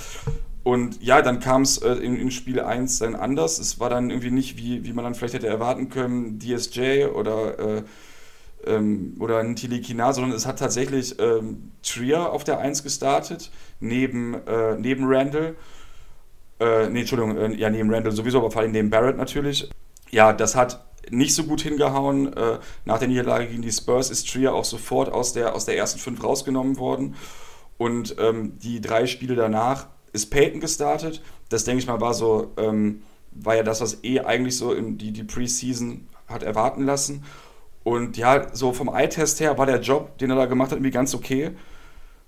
Und 0.68 1.02
ja, 1.02 1.22
dann 1.22 1.40
kam 1.40 1.62
es 1.62 1.78
äh, 1.78 1.94
in, 1.94 2.18
in, 2.18 2.30
Spiel 2.30 2.60
1 2.60 3.00
dann 3.00 3.16
anders. 3.16 3.58
Es 3.58 3.80
war 3.80 3.90
dann 3.90 4.10
irgendwie 4.10 4.32
nicht, 4.32 4.58
wie, 4.58 4.84
wie 4.84 4.92
man 4.92 5.06
dann 5.06 5.16
vielleicht 5.16 5.36
hätte 5.36 5.48
erwarten 5.48 5.88
können, 5.88 6.40
DSJ 6.40 7.06
oder 7.06 7.58
äh, 7.58 7.84
ähm, 8.66 9.16
oder 9.18 9.40
ein 9.40 9.56
Tilikina, 9.56 10.12
sondern 10.12 10.34
es 10.34 10.46
hat 10.46 10.60
tatsächlich 10.60 11.18
ähm, 11.22 11.72
Trier 11.84 12.34
auf 12.34 12.44
der 12.44 12.60
1 12.60 12.84
gestartet, 12.84 13.50
neben, 13.80 14.34
äh, 14.46 14.76
neben 14.78 15.06
Randall. 15.08 15.56
Äh, 16.60 16.90
nee, 16.90 17.00
Entschuldigung, 17.00 17.38
äh, 17.38 17.54
ja, 17.54 17.70
neben 17.70 17.90
Randall 17.90 18.12
sowieso, 18.12 18.40
aber 18.40 18.52
vor 18.52 18.62
allem 18.62 18.74
neben 18.74 18.90
Barrett 18.90 19.16
natürlich. 19.16 19.70
Ja, 20.12 20.34
das 20.34 20.58
hat 20.58 20.86
nicht 21.10 21.34
so 21.34 21.46
gut 21.46 21.62
hingehauen. 21.62 22.34
Äh, 22.34 22.60
nach 22.84 23.00
der 23.00 23.08
Niederlage 23.08 23.48
gegen 23.48 23.62
die 23.62 23.72
Spurs 23.72 24.10
ist 24.10 24.30
Trier 24.30 24.54
auch 24.54 24.66
sofort 24.66 25.14
aus 25.14 25.32
der, 25.32 25.56
aus 25.56 25.64
der 25.64 25.78
ersten 25.78 26.00
fünf 26.00 26.22
rausgenommen 26.22 26.78
worden. 26.78 27.16
Und 27.78 28.18
ähm, 28.20 28.60
die 28.60 28.82
drei 28.82 29.06
Spiele 29.06 29.36
danach 29.36 29.88
ist 30.14 30.30
Peyton 30.30 30.60
gestartet. 30.60 31.22
Das 31.50 31.64
denke 31.64 31.82
ich 31.82 31.88
mal 31.88 32.02
war 32.02 32.14
so, 32.14 32.52
ähm, 32.58 33.04
war 33.32 33.56
ja 33.56 33.64
das, 33.64 33.82
was 33.82 34.04
eh 34.04 34.20
eigentlich 34.22 34.58
so 34.58 34.74
in 34.74 34.98
die, 34.98 35.12
die 35.12 35.24
Preseason 35.24 36.08
hat 36.28 36.44
erwarten 36.44 36.84
lassen. 36.84 37.24
Und 37.84 38.18
ja, 38.18 38.54
so 38.54 38.74
vom 38.74 38.90
Eye-Test 38.90 39.40
her 39.40 39.58
war 39.58 39.66
der 39.66 39.80
Job, 39.80 40.18
den 40.18 40.30
er 40.30 40.36
da 40.36 40.46
gemacht 40.46 40.72
hat, 40.72 40.78
irgendwie 40.78 40.92
ganz 40.92 41.16
okay. 41.16 41.52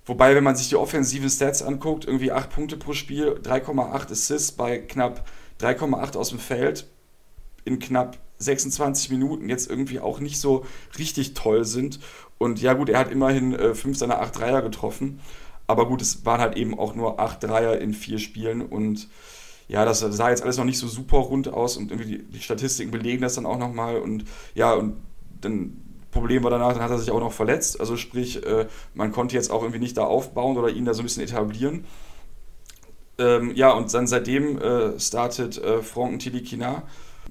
Wobei, 0.05 0.33
wenn 0.33 0.43
man 0.43 0.55
sich 0.55 0.69
die 0.69 0.75
offensiven 0.75 1.29
Stats 1.29 1.62
anguckt, 1.62 2.05
irgendwie 2.05 2.31
8 2.31 2.50
Punkte 2.50 2.77
pro 2.77 2.93
Spiel, 2.93 3.39
3,8 3.43 4.12
Assists 4.12 4.51
bei 4.53 4.79
knapp 4.79 5.27
3,8 5.59 6.17
aus 6.17 6.29
dem 6.29 6.39
Feld 6.39 6.88
in 7.65 7.79
knapp 7.79 8.17
26 8.38 9.09
Minuten 9.12 9.50
jetzt 9.50 9.69
irgendwie 9.69 10.00
auch 10.00 10.19
nicht 10.19 10.39
so 10.39 10.65
richtig 10.98 11.33
toll 11.33 11.65
sind. 11.65 12.00
Und 12.38 12.62
ja, 12.62 12.74
gut, 12.74 12.89
er 12.89 13.00
hat 13.00 13.12
immerhin 13.12 13.53
äh, 13.53 13.75
5 13.75 13.98
seiner 13.98 14.21
8 14.21 14.39
Dreier 14.39 14.62
getroffen. 14.62 15.19
Aber 15.69 15.85
gut, 15.85 16.01
es 16.01 16.25
waren 16.25 16.41
halt 16.41 16.57
eben 16.57 16.77
auch 16.79 16.95
nur 16.95 17.19
acht 17.19 17.43
Dreier 17.43 17.77
in 17.77 17.93
vier 17.93 18.17
Spielen 18.17 18.63
und 18.63 19.07
ja, 19.67 19.85
das 19.85 19.99
sah 19.99 20.31
jetzt 20.31 20.41
alles 20.41 20.57
noch 20.57 20.65
nicht 20.65 20.79
so 20.79 20.88
super 20.88 21.17
rund 21.17 21.47
aus 21.47 21.77
und 21.77 21.91
irgendwie 21.91 22.17
die, 22.17 22.23
die 22.23 22.39
Statistiken 22.39 22.89
belegen 22.89 23.21
das 23.21 23.35
dann 23.35 23.45
auch 23.45 23.59
nochmal 23.59 23.99
und 23.99 24.25
ja, 24.55 24.73
und 24.73 24.95
dann 25.41 25.79
Problem 26.09 26.43
war 26.43 26.49
danach, 26.49 26.73
dann 26.73 26.81
hat 26.81 26.89
er 26.89 26.97
sich 26.97 27.11
auch 27.11 27.19
noch 27.19 27.33
verletzt. 27.33 27.79
Also 27.79 27.97
sprich, 27.97 28.43
äh, 28.47 28.65
man 28.95 29.11
konnte 29.11 29.35
jetzt 29.35 29.51
auch 29.51 29.61
irgendwie 29.61 29.77
nicht 29.77 29.95
da 29.95 30.05
aufbauen 30.05 30.57
oder 30.57 30.69
ihn 30.69 30.85
da 30.85 30.95
so 30.95 31.03
ein 31.03 31.05
bisschen 31.05 31.21
etablieren. 31.21 31.85
Ähm, 33.19 33.53
ja, 33.53 33.71
und 33.71 33.93
dann 33.93 34.07
seitdem 34.07 34.59
äh, 34.59 34.99
startet 34.99 35.59
äh, 35.59 35.83
Franck 35.83 36.17
Tilikina, 36.17 36.81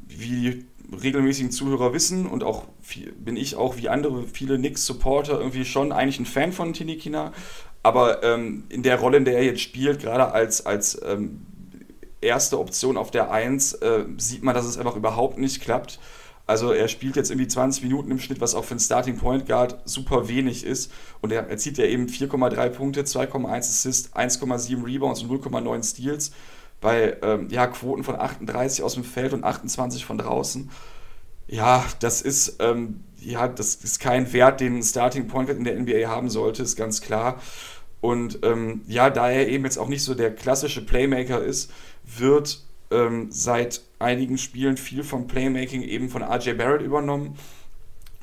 wie 0.07 0.65
regelmäßigen 0.91 1.51
Zuhörer 1.51 1.93
wissen 1.93 2.27
und 2.27 2.43
auch 2.43 2.65
viel, 2.81 3.13
bin 3.13 3.37
ich 3.37 3.57
auch 3.57 3.77
wie 3.77 3.89
andere, 3.89 4.25
viele 4.25 4.57
Knicks-Supporter 4.57 5.39
irgendwie 5.39 5.65
schon 5.65 5.93
eigentlich 5.93 6.19
ein 6.19 6.27
Fan 6.27 6.53
von 6.53 6.73
Tilikina. 6.73 7.33
Aber 7.83 8.23
ähm, 8.23 8.65
in 8.69 8.83
der 8.83 8.99
Rolle, 8.99 9.19
in 9.19 9.25
der 9.25 9.37
er 9.37 9.45
jetzt 9.45 9.61
spielt, 9.61 10.01
gerade 10.01 10.33
als, 10.33 10.65
als 10.67 11.01
ähm, 11.05 11.47
erste 12.21 12.59
Option 12.59 12.97
auf 12.97 13.11
der 13.11 13.31
1, 13.31 13.75
äh, 13.75 14.05
sieht 14.17 14.43
man, 14.43 14.55
dass 14.55 14.67
es 14.67 14.79
einfach 14.79 14.97
überhaupt 14.97 15.39
nicht 15.39 15.61
klappt. 15.61 16.01
Also 16.47 16.73
er 16.73 16.89
spielt 16.89 17.17
jetzt 17.17 17.31
irgendwie 17.31 17.47
20 17.47 17.83
Minuten 17.83 18.11
im 18.11 18.19
Schnitt, 18.19 18.41
was 18.41 18.55
auch 18.55 18.65
für 18.65 18.73
einen 18.73 18.81
Starting 18.81 19.19
Point 19.19 19.47
Guard 19.47 19.83
super 19.85 20.29
wenig 20.29 20.65
ist. 20.65 20.91
Und 21.21 21.31
er 21.31 21.47
erzielt 21.49 21.77
ja 21.77 21.85
eben 21.85 22.07
4,3 22.07 22.71
Punkte, 22.71 23.03
2,1 23.03 23.59
Assists, 23.59 24.15
1,7 24.15 24.85
Rebounds 24.85 25.23
und 25.23 25.31
0,9 25.31 25.85
Steals 25.85 26.33
bei 26.81 27.17
ähm, 27.23 27.49
ja, 27.51 27.67
Quoten 27.67 28.05
von 28.05 28.17
38 28.17 28.83
aus 28.83 28.95
dem 28.95 29.05
Feld 29.05 29.33
und 29.33 29.45
28 29.45 30.05
von 30.05 30.19
draußen. 30.19 30.71
Ja, 31.49 31.85
das 32.01 32.23
ist, 32.23 32.57
ähm, 32.61 33.05
ja, 33.19 33.49
das 33.49 33.77
ist 33.77 34.01
kein 34.01 34.33
Wert, 34.33 34.61
den 34.61 34.79
ein 34.79 34.83
Starting 34.83 35.27
Point 35.27 35.49
in 35.49 35.65
der 35.65 35.79
NBA 35.79 36.09
haben 36.09 36.29
sollte, 36.29 36.63
ist 36.63 36.77
ganz 36.77 37.01
klar. 37.01 37.41
Und 38.01 38.41
ähm, 38.45 38.83
ja, 38.87 39.11
da 39.11 39.31
er 39.31 39.49
eben 39.49 39.65
jetzt 39.65 39.79
auch 39.79 39.89
nicht 39.89 40.05
so 40.05 40.15
der 40.15 40.35
klassische 40.35 40.85
Playmaker 40.85 41.43
ist, 41.43 41.73
wird 42.05 42.63
ähm, 42.91 43.29
seit 43.31 43.83
einigen 43.99 44.39
Spielen 44.39 44.77
viel 44.77 45.03
vom 45.03 45.27
Playmaking 45.27 45.83
eben 45.83 46.09
von 46.09 46.23
RJ 46.23 46.53
Barrett 46.53 46.83
übernommen. 46.83 47.37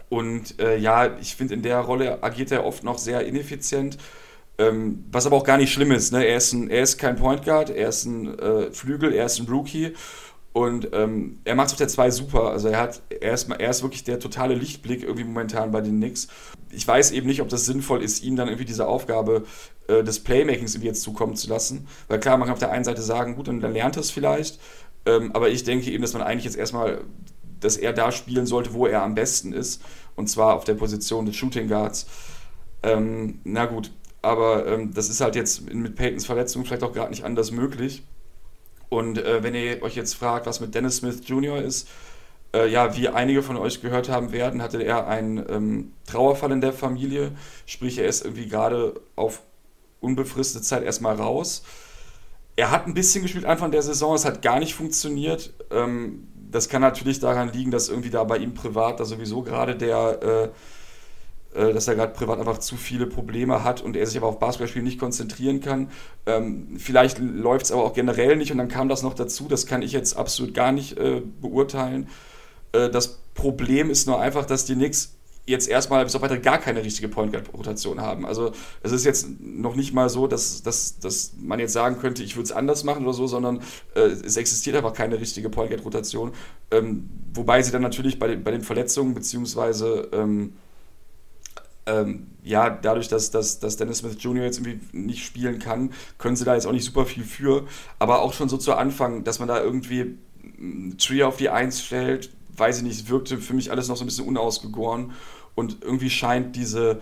Und 0.10 0.60
äh, 0.62 0.78
ja, 0.78 1.18
ich 1.20 1.36
finde, 1.36 1.56
in 1.56 1.62
der 1.62 1.80
Rolle 1.80 2.24
agiert 2.24 2.52
er 2.52 2.66
oft 2.66 2.84
noch 2.84 2.98
sehr 2.98 3.26
ineffizient. 3.26 3.98
Ähm, 4.58 5.06
was 5.12 5.26
aber 5.26 5.36
auch 5.36 5.44
gar 5.44 5.58
nicht 5.58 5.74
schlimm 5.74 5.92
ist. 5.92 6.14
Ne? 6.14 6.26
Er, 6.26 6.38
ist 6.38 6.54
ein, 6.54 6.70
er 6.70 6.84
ist 6.84 6.98
kein 6.98 7.18
Point 7.18 7.44
Guard, 7.44 7.70
er 7.70 7.90
ist 7.90 8.06
ein 8.06 8.40
äh, 8.40 8.72
Flügel, 8.72 9.14
er 9.14 9.26
ist 9.26 9.40
ein 9.40 9.48
Rookie. 9.48 9.94
Und 10.54 10.88
ähm, 10.94 11.40
er 11.44 11.56
macht 11.56 11.68
es 11.68 11.74
auf 11.74 11.80
der 11.80 11.90
2 11.90 12.12
super. 12.12 12.52
Also 12.52 12.70
er, 12.70 12.80
hat, 12.80 13.02
er, 13.10 13.34
ist, 13.34 13.50
er 13.50 13.70
ist 13.70 13.84
wirklich 13.84 14.06
der 14.06 14.22
totale 14.22 14.56
Lichtblick 14.56 15.04
irgendwie 15.04 15.26
momentan 15.26 15.72
bei 15.72 15.82
den 15.82 15.98
Knicks. 15.98 16.30
Ich 16.72 16.88
weiß 16.88 17.12
eben 17.12 17.28
nicht, 17.28 17.42
ob 17.42 17.50
das 17.50 17.66
sinnvoll 17.66 18.02
ist, 18.02 18.24
ihm 18.24 18.38
dann 18.38 18.48
irgendwie 18.48 18.64
diese 18.64 18.88
Aufgabe 18.88 19.44
äh, 19.90 20.02
des 20.02 20.22
Playmakings 20.22 20.76
irgendwie 20.76 20.88
jetzt 20.88 21.02
zukommen 21.02 21.36
zu 21.36 21.50
lassen. 21.50 21.88
Weil 22.08 22.22
klar, 22.22 22.38
man 22.38 22.48
kann 22.48 22.54
auf 22.54 22.60
der 22.60 22.72
einen 22.72 22.86
Seite 22.86 23.02
sagen, 23.02 23.36
gut, 23.36 23.50
dann, 23.50 23.60
dann 23.60 23.74
lernt 23.74 23.98
er 23.98 24.00
es 24.00 24.12
vielleicht. 24.12 24.62
Ähm, 25.06 25.32
aber 25.34 25.50
ich 25.50 25.66
denke 25.66 25.92
eben, 25.92 26.02
dass 26.02 26.14
man 26.14 26.22
eigentlich 26.22 26.46
jetzt 26.46 26.56
erstmal, 26.56 27.02
dass 27.60 27.76
er 27.76 27.92
da 27.92 28.14
spielen 28.14 28.46
sollte, 28.46 28.74
wo 28.74 28.88
er 28.88 29.04
am 29.04 29.14
besten 29.14 29.52
ist. 29.52 29.82
Und 30.16 30.30
zwar 30.30 30.56
auf 30.56 30.64
der 30.64 30.76
Position 30.76 31.26
des 31.26 31.36
Shooting 31.36 31.68
Guards. 31.68 32.08
Ähm, 32.82 33.40
na 33.44 33.66
gut, 33.66 33.92
aber 34.26 34.68
ähm, 34.68 34.94
das 34.94 35.10
ist 35.10 35.22
halt 35.22 35.36
jetzt 35.36 35.72
mit 35.72 35.96
Peytons 35.96 36.26
Verletzung 36.26 36.66
vielleicht 36.66 36.84
auch 36.84 36.94
gerade 36.94 37.12
nicht 37.12 37.24
anders 37.24 37.52
möglich. 37.52 38.04
Und 38.90 39.18
äh, 39.18 39.44
wenn 39.44 39.56
ihr 39.56 39.82
euch 39.82 39.96
jetzt 39.96 40.16
fragt, 40.16 40.46
was 40.46 40.60
mit 40.60 40.76
Dennis 40.76 40.98
Smith 40.98 41.22
Jr. 41.26 41.62
ist, 41.62 41.88
äh, 42.54 42.68
ja, 42.68 42.96
wie 42.96 43.10
einige 43.10 43.44
von 43.44 43.58
euch 43.58 43.82
gehört 43.82 44.10
haben 44.10 44.32
werden, 44.32 44.62
hatte 44.62 44.82
er 44.82 45.08
einen 45.08 45.44
ähm, 45.50 45.94
Trauerfall 46.08 46.52
in 46.52 46.62
der 46.62 46.74
Familie. 46.74 47.32
Sprich, 47.66 47.98
er 47.98 48.08
ist 48.08 48.24
irgendwie 48.24 48.48
gerade 48.48 49.00
auf 49.16 49.42
unbefristete 50.00 50.64
Zeit 50.64 50.84
erstmal 50.84 51.16
raus. 51.16 51.64
Er 52.56 52.72
hat 52.72 52.88
ein 52.88 52.94
bisschen 52.94 53.24
gespielt 53.24 53.46
Anfang 53.46 53.72
der 53.72 53.82
Saison, 53.82 54.16
es 54.16 54.24
hat 54.24 54.42
gar 54.42 54.60
nicht 54.60 54.76
funktioniert. 54.76 55.54
Ähm, 55.72 56.28
das 56.52 56.70
kann 56.70 56.82
natürlich 56.82 57.20
daran 57.20 57.52
liegen, 57.52 57.72
dass 57.72 57.90
irgendwie 57.90 58.12
da 58.12 58.24
bei 58.24 58.38
ihm 58.38 58.54
privat 58.54 59.00
da 59.00 59.06
sowieso 59.06 59.42
gerade 59.42 59.76
der 59.76 60.22
äh, 60.22 60.50
dass 61.56 61.88
er 61.88 61.96
gerade 61.96 62.14
privat 62.14 62.40
einfach 62.40 62.58
zu 62.58 62.76
viele 62.76 63.08
Probleme 63.08 63.64
hat 63.64 63.82
und 63.82 63.96
er 63.96 64.06
sich 64.06 64.18
aber 64.18 64.28
auf 64.28 64.40
Basketballspielen 64.40 64.86
nicht 64.86 65.00
konzentrieren 65.00 65.62
kann. 65.62 65.90
Ähm, 66.26 66.76
vielleicht 66.78 67.20
läuft 67.20 67.66
es 67.66 67.72
aber 67.72 67.84
auch 67.84 67.94
generell 67.94 68.36
nicht 68.36 68.52
und 68.52 68.58
dann 68.58 68.68
kam 68.68 68.90
das 68.90 69.04
noch 69.04 69.14
dazu, 69.14 69.48
das 69.48 69.66
kann 69.66 69.82
ich 69.82 69.92
jetzt 69.92 70.18
absolut 70.18 70.54
gar 70.54 70.72
nicht 70.72 70.98
äh, 70.98 71.22
beurteilen. 71.42 72.10
Äh, 72.74 72.90
das 72.90 73.20
Problem 73.34 73.90
ist 73.90 74.08
nur 74.08 74.20
einfach, 74.20 74.46
dass 74.46 74.66
die 74.66 74.76
Knicks 74.76 75.16
jetzt 75.48 75.68
erstmal 75.68 76.04
bis 76.04 76.16
auf 76.16 76.22
weiter 76.22 76.38
gar 76.38 76.58
keine 76.58 76.84
richtige 76.84 77.08
Point 77.08 77.32
Guard 77.32 77.54
Rotation 77.54 78.02
haben. 78.02 78.26
Also 78.26 78.52
es 78.82 78.92
ist 78.92 79.06
jetzt 79.06 79.28
noch 79.40 79.76
nicht 79.76 79.94
mal 79.94 80.10
so, 80.10 80.28
dass, 80.28 80.64
dass, 80.64 80.98
dass 81.00 81.34
man 81.40 81.60
jetzt 81.60 81.74
sagen 81.74 82.00
könnte, 82.00 82.24
ich 82.24 82.36
würde 82.36 82.46
es 82.46 82.52
anders 82.52 82.84
machen 82.84 83.04
oder 83.04 83.14
so, 83.14 83.28
sondern 83.28 83.62
äh, 83.96 84.02
es 84.02 84.38
existiert 84.38 84.76
einfach 84.76 84.94
keine 84.94 85.20
richtige 85.20 85.50
Point 85.50 85.70
Guard 85.70 85.86
Rotation. 85.86 86.32
Ähm, 86.72 87.10
wobei 87.34 87.62
sie 87.62 87.72
dann 87.72 87.84
natürlich 87.84 88.18
bei 88.18 88.28
den, 88.28 88.44
bei 88.44 88.52
den 88.52 88.62
Verletzungen 88.62 89.14
beziehungsweise 89.14 90.10
ähm, 90.14 90.54
ähm, 91.86 92.28
ja, 92.44 92.70
dadurch, 92.70 93.08
dass, 93.08 93.32
dass, 93.32 93.60
dass 93.60 93.78
Dennis 93.78 94.00
Smith 94.00 94.18
Jr. 94.20 94.44
jetzt 94.44 94.60
irgendwie 94.60 94.80
nicht 94.92 95.26
spielen 95.26 95.60
kann, 95.60 95.92
können 96.18 96.36
sie 96.36 96.46
da 96.46 96.56
jetzt 96.56 96.68
auch 96.68 96.72
nicht 96.72 96.86
super 96.86 97.06
viel 97.06 97.24
für. 97.24 97.68
Aber 98.00 98.22
auch 98.22 98.34
schon 98.34 98.50
so 98.50 98.58
zu 98.58 98.76
Anfang, 98.76 99.24
dass 99.24 99.40
man 99.40 99.48
da 99.48 99.62
irgendwie 99.62 100.18
Tree 100.98 101.24
auf 101.24 101.38
die 101.38 101.50
Eins 101.50 101.84
stellt, 101.84 102.32
weiß 102.56 102.78
ich 102.78 102.84
nicht, 102.84 103.10
wirkte 103.10 103.38
für 103.38 103.54
mich 103.54 103.72
alles 103.72 103.88
noch 103.88 103.98
so 103.98 104.04
ein 104.04 104.08
bisschen 104.08 104.28
unausgegoren. 104.28 105.12
Und 105.54 105.78
irgendwie 105.82 106.10
scheint 106.10 106.56
diese, 106.56 107.02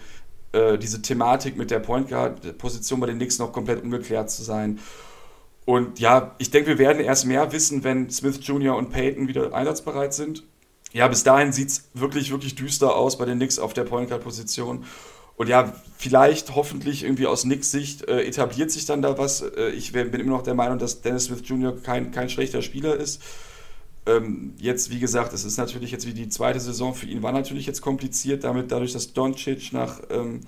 äh, 0.52 0.78
diese 0.78 1.02
Thematik 1.02 1.58
mit 1.58 1.72
der 1.72 1.80
Point 1.80 2.10
Guard-Position 2.10 3.00
bei 3.00 3.08
den 3.08 3.18
Knicks 3.18 3.40
noch 3.40 3.52
komplett 3.52 3.84
ungeklärt 3.84 4.30
zu 4.32 4.44
sein. 4.44 4.80
Und 5.66 6.00
ja, 6.00 6.36
ich 6.40 6.52
denke, 6.52 6.72
wir 6.72 6.78
werden 6.78 7.02
erst 7.02 7.26
mehr 7.26 7.52
wissen, 7.54 7.84
wenn 7.84 8.10
Smith 8.10 8.40
Jr. 8.42 8.76
und 8.76 8.90
Peyton 8.90 9.28
wieder 9.28 9.54
einsatzbereit 9.54 10.14
sind 10.14 10.44
ja, 10.94 11.08
bis 11.08 11.24
dahin 11.24 11.52
sieht 11.52 11.70
es 11.70 11.90
wirklich, 11.94 12.32
wirklich 12.32 12.56
düster 12.56 12.96
aus 12.96 13.18
bei 13.18 13.26
den 13.26 13.38
Knicks 13.38 13.60
auf 13.60 13.74
der 13.74 13.84
Point 13.84 14.10
Guard 14.10 14.24
Position. 14.24 14.86
Und 15.36 15.50
ja, 15.50 15.74
vielleicht, 15.98 16.56
hoffentlich 16.56 17.04
irgendwie 17.04 17.26
aus 17.26 17.42
Knicks 17.42 17.72
Sicht 17.72 18.08
äh, 18.08 18.24
etabliert 18.24 18.70
sich 18.70 18.86
dann 18.86 19.02
da 19.02 19.18
was. 19.18 19.42
Äh, 19.42 19.72
ich 19.72 19.92
bin 19.92 20.14
immer 20.14 20.38
noch 20.38 20.44
der 20.44 20.54
Meinung, 20.54 20.78
dass 20.78 21.02
Dennis 21.02 21.26
Smith 21.26 21.42
Jr. 21.44 21.76
kein, 21.82 22.12
kein 22.12 22.30
schlechter 22.30 22.62
Spieler 22.62 22.96
ist. 22.96 23.22
Ähm, 24.06 24.54
jetzt, 24.58 24.92
wie 24.92 25.00
gesagt, 25.00 25.34
es 25.34 25.46
ist 25.46 25.58
natürlich 25.58 25.92
jetzt 25.92 26.06
wie 26.06 26.14
die 26.14 26.30
zweite 26.30 26.60
Saison 26.60 26.94
für 26.94 27.08
ihn 27.08 27.24
war 27.24 27.32
natürlich 27.32 27.66
jetzt 27.66 27.82
kompliziert, 27.82 28.44
damit 28.44 28.72
dadurch, 28.72 28.94
dass 28.94 29.14
Doncic 29.14 29.74
nach, 29.74 30.02
ähm, 30.12 30.42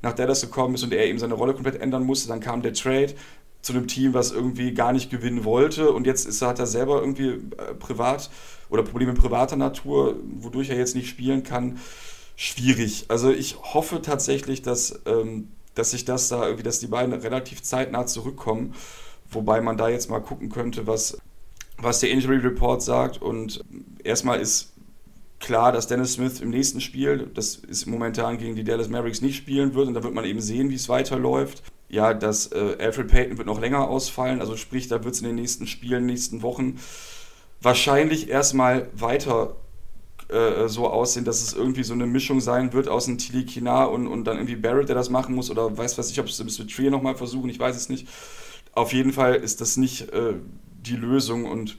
nach 0.00 0.14
Dallas 0.14 0.40
gekommen 0.40 0.74
ist 0.74 0.82
und 0.82 0.92
er 0.92 1.06
eben 1.06 1.18
seine 1.18 1.34
Rolle 1.34 1.52
komplett 1.54 1.80
ändern 1.80 2.04
musste. 2.04 2.28
Dann 2.28 2.40
kam 2.40 2.62
der 2.62 2.72
Trade 2.72 3.14
zu 3.60 3.74
einem 3.74 3.86
Team, 3.86 4.14
was 4.14 4.32
irgendwie 4.32 4.72
gar 4.74 4.92
nicht 4.92 5.10
gewinnen 5.10 5.44
wollte 5.44 5.92
und 5.92 6.06
jetzt 6.06 6.26
ist, 6.26 6.42
hat 6.42 6.58
er 6.58 6.66
selber 6.66 7.00
irgendwie 7.00 7.28
äh, 7.28 7.74
privat 7.78 8.30
oder 8.72 8.82
Probleme 8.82 9.12
privater 9.12 9.56
Natur, 9.56 10.16
wodurch 10.38 10.70
er 10.70 10.78
jetzt 10.78 10.96
nicht 10.96 11.08
spielen 11.08 11.42
kann, 11.42 11.78
schwierig. 12.36 13.04
Also 13.08 13.30
ich 13.30 13.56
hoffe 13.74 14.00
tatsächlich, 14.00 14.62
dass, 14.62 15.02
ähm, 15.04 15.48
dass 15.74 15.90
sich 15.90 16.06
das 16.06 16.28
da 16.28 16.44
irgendwie, 16.44 16.62
dass 16.62 16.80
die 16.80 16.86
beiden 16.86 17.12
relativ 17.12 17.62
zeitnah 17.62 18.06
zurückkommen, 18.06 18.74
wobei 19.30 19.60
man 19.60 19.76
da 19.76 19.90
jetzt 19.90 20.08
mal 20.08 20.20
gucken 20.20 20.48
könnte, 20.48 20.86
was, 20.86 21.18
was 21.76 22.00
der 22.00 22.10
Injury 22.10 22.38
Report 22.38 22.82
sagt. 22.82 23.20
Und 23.20 23.62
erstmal 24.04 24.40
ist 24.40 24.72
klar, 25.38 25.70
dass 25.70 25.86
Dennis 25.86 26.14
Smith 26.14 26.40
im 26.40 26.48
nächsten 26.48 26.80
Spiel, 26.80 27.30
das 27.34 27.56
ist 27.56 27.84
momentan 27.84 28.38
gegen 28.38 28.56
die 28.56 28.64
Dallas 28.64 28.88
Mavericks 28.88 29.20
nicht 29.20 29.36
spielen 29.36 29.74
wird 29.74 29.88
und 29.88 29.94
da 29.94 30.02
wird 30.02 30.14
man 30.14 30.24
eben 30.24 30.40
sehen, 30.40 30.70
wie 30.70 30.76
es 30.76 30.88
weiterläuft. 30.88 31.62
Ja, 31.90 32.14
dass 32.14 32.50
äh, 32.52 32.76
Alfred 32.80 33.08
Payton 33.08 33.36
wird 33.36 33.46
noch 33.46 33.60
länger 33.60 33.86
ausfallen, 33.86 34.40
also 34.40 34.56
sprich, 34.56 34.88
da 34.88 35.04
wird 35.04 35.14
es 35.14 35.20
in 35.20 35.26
den 35.26 35.36
nächsten 35.36 35.66
Spielen, 35.66 36.06
nächsten 36.06 36.40
Wochen 36.40 36.78
wahrscheinlich 37.62 38.28
erstmal 38.28 38.88
weiter 38.94 39.56
äh, 40.28 40.68
so 40.68 40.88
aussehen, 40.88 41.24
dass 41.24 41.42
es 41.42 41.52
irgendwie 41.52 41.84
so 41.84 41.94
eine 41.94 42.06
Mischung 42.06 42.40
sein 42.40 42.72
wird 42.72 42.88
aus 42.88 43.06
einem 43.06 43.18
Tilly 43.18 43.44
Kinar 43.44 43.90
und, 43.90 44.06
und 44.06 44.24
dann 44.24 44.36
irgendwie 44.36 44.56
Barrett, 44.56 44.88
der 44.88 44.96
das 44.96 45.10
machen 45.10 45.34
muss, 45.34 45.50
oder 45.50 45.76
weiß 45.76 45.98
was 45.98 46.10
ich, 46.10 46.18
ob 46.20 46.26
es 46.26 46.42
mit 46.42 46.74
Trier 46.74 46.90
nochmal 46.90 47.16
versuchen, 47.16 47.50
ich 47.50 47.58
weiß 47.58 47.76
es 47.76 47.88
nicht. 47.88 48.08
Auf 48.74 48.92
jeden 48.92 49.12
Fall 49.12 49.34
ist 49.34 49.60
das 49.60 49.76
nicht 49.76 50.10
äh, 50.12 50.34
die 50.80 50.96
Lösung 50.96 51.44
und 51.44 51.78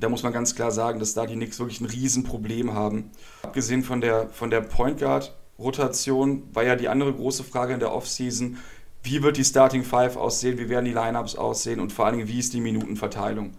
da 0.00 0.08
muss 0.08 0.22
man 0.22 0.32
ganz 0.32 0.54
klar 0.54 0.72
sagen, 0.72 0.98
dass 0.98 1.14
da 1.14 1.26
die 1.26 1.34
Knicks 1.34 1.58
wirklich 1.58 1.80
ein 1.80 1.86
Riesenproblem 1.86 2.74
haben. 2.74 3.10
Abgesehen 3.42 3.84
von 3.84 4.00
der, 4.00 4.28
von 4.30 4.50
der 4.50 4.62
Point 4.62 4.98
Guard 4.98 5.34
Rotation 5.58 6.42
war 6.52 6.64
ja 6.64 6.76
die 6.76 6.88
andere 6.88 7.12
große 7.12 7.44
Frage 7.44 7.74
in 7.74 7.80
der 7.80 7.92
Offseason, 7.92 8.58
wie 9.04 9.22
wird 9.22 9.36
die 9.36 9.44
Starting 9.44 9.84
Five 9.84 10.16
aussehen, 10.16 10.58
wie 10.58 10.68
werden 10.68 10.84
die 10.84 10.92
Lineups 10.92 11.36
aussehen 11.36 11.78
und 11.78 11.92
vor 11.92 12.06
allen 12.06 12.16
Dingen, 12.16 12.28
wie 12.28 12.38
ist 12.38 12.52
die 12.52 12.60
Minutenverteilung 12.60 13.52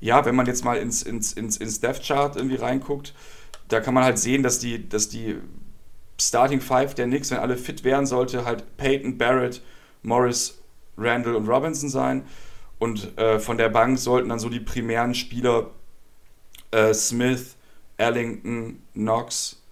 ja, 0.00 0.24
wenn 0.24 0.34
man 0.34 0.46
jetzt 0.46 0.64
mal 0.64 0.76
ins, 0.76 1.02
ins, 1.02 1.32
ins, 1.32 1.56
ins 1.56 1.80
Death 1.80 2.02
Chart 2.02 2.36
irgendwie 2.36 2.56
reinguckt, 2.56 3.14
da 3.68 3.80
kann 3.80 3.94
man 3.94 4.04
halt 4.04 4.18
sehen, 4.18 4.42
dass 4.42 4.58
die, 4.58 4.88
dass 4.88 5.08
die 5.08 5.36
Starting 6.20 6.60
Five 6.60 6.94
der 6.94 7.06
Knicks, 7.06 7.30
wenn 7.30 7.38
alle 7.38 7.56
fit 7.56 7.84
wären, 7.84 8.06
sollte 8.06 8.44
halt 8.44 8.76
Peyton, 8.76 9.18
Barrett, 9.18 9.62
Morris, 10.02 10.58
Randall 10.96 11.34
und 11.34 11.48
Robinson 11.48 11.90
sein. 11.90 12.24
Und 12.78 13.16
äh, 13.18 13.38
von 13.38 13.58
der 13.58 13.68
Bank 13.68 13.98
sollten 13.98 14.28
dann 14.28 14.38
so 14.38 14.48
die 14.48 14.60
primären 14.60 15.14
Spieler 15.14 15.70
äh, 16.70 16.92
Smith, 16.94 17.56
Ellington, 17.96 18.82
Knox, 18.92 19.62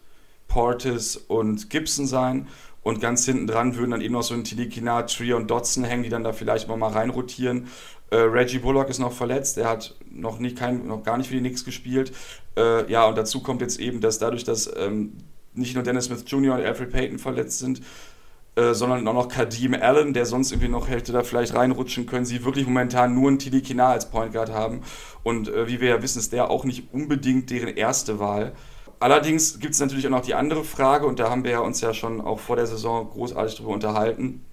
Portis 0.49 1.17
und 1.17 1.71
Gibson 1.71 2.07
sein. 2.07 2.49
Und 2.83 3.01
ganz 3.01 3.25
hinten 3.25 3.47
dran 3.47 3.77
würden 3.77 3.93
dann 3.93 4.03
eben 4.03 4.13
noch 4.13 4.23
so 4.23 4.35
ein 4.35 4.45
Tilikina, 4.45 5.03
Trier 5.03 5.37
und 5.37 5.51
Dotson 5.51 5.85
hängen, 5.85 6.03
die 6.03 6.11
dann 6.11 6.25
da 6.25 6.33
vielleicht 6.33 6.69
mal 6.69 6.91
reinrotieren. 6.91 7.69
Äh, 8.15 8.29
Reggie 8.29 8.61
Bullock 8.61 8.89
ist 8.91 9.01
noch 9.01 9.13
verletzt, 9.13 9.59
er 9.59 9.69
hat 9.69 9.97
noch, 10.09 10.39
nicht 10.39 10.57
kein, 10.57 10.87
noch 10.87 11.03
gar 11.03 11.19
nicht 11.19 11.27
für 11.27 11.35
die 11.35 11.41
Knicks 11.41 11.65
gespielt. 11.65 12.13
Äh, 12.57 12.89
ja, 12.89 13.07
und 13.07 13.19
dazu 13.19 13.43
kommt 13.43 13.61
jetzt 13.61 13.81
eben, 13.81 14.01
dass 14.01 14.21
dadurch, 14.21 14.45
dass 14.45 14.71
ähm, 14.77 15.15
nicht 15.53 15.75
nur 15.75 15.83
Dennis 15.83 16.05
Smith 16.05 16.23
Jr. 16.25 16.55
und 16.55 16.65
Alfred 16.65 16.93
Payton 16.93 17.19
verletzt 17.19 17.59
sind, 17.59 17.83
äh, 18.55 18.73
sondern 18.73 19.09
auch 19.09 19.15
noch 19.15 19.29
Kadim 19.29 19.75
Allen, 19.75 20.13
der 20.13 20.27
sonst 20.27 20.53
irgendwie 20.53 20.69
noch 20.69 20.89
hätte 20.89 21.11
da 21.11 21.25
vielleicht 21.25 21.55
reinrutschen 21.55 22.07
können, 22.07 22.25
sie 22.25 22.45
wirklich 22.45 22.67
momentan 22.67 23.17
nur 23.17 23.31
einen 23.31 23.41
Tili 23.41 23.63
Kina 23.63 23.89
als 23.89 24.09
Point 24.09 24.33
Guard 24.33 24.53
haben. 24.53 24.83
Und 25.25 25.49
äh, 25.49 25.67
wie 25.67 25.81
wir 25.81 25.89
ja 25.89 26.03
wissen, 26.03 26.21
ist 26.21 26.33
der 26.33 26.51
auch 26.51 26.65
nicht 26.65 26.93
unbedingt 26.93 27.51
deren 27.51 27.77
erste 27.77 28.21
Wahl. 28.21 28.53
Allerdings 29.01 29.59
gibt 29.59 29.75
es 29.75 29.81
natürlich 29.81 30.07
auch 30.07 30.13
noch 30.13 30.21
die 30.21 30.35
andere 30.35 30.63
Frage, 30.63 31.09
und 31.09 31.19
da 31.19 31.31
haben 31.31 31.43
wir 31.43 31.51
ja 31.51 31.59
uns 31.59 31.81
ja 31.81 31.93
schon 31.93 32.21
auch 32.21 32.39
vor 32.39 32.55
der 32.55 32.69
Saison 32.69 33.11
großartig 33.11 33.57
darüber 33.57 33.75
unterhalten, 33.75 34.45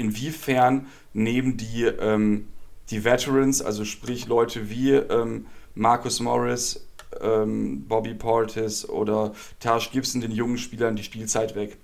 inwiefern 0.00 0.86
nehmen 1.12 1.56
die, 1.56 1.84
ähm, 1.84 2.48
die 2.90 3.04
Veterans, 3.04 3.62
also 3.62 3.84
sprich 3.84 4.26
Leute 4.26 4.70
wie 4.70 4.92
ähm, 4.92 5.46
Marcus 5.74 6.20
Morris, 6.20 6.86
ähm, 7.20 7.84
Bobby 7.86 8.14
Portis 8.14 8.88
oder 8.88 9.32
Taj 9.60 9.88
Gibson 9.92 10.20
den 10.20 10.32
jungen 10.32 10.58
Spielern 10.58 10.96
die 10.96 11.02
Spielzeit 11.02 11.54
weg. 11.54 11.76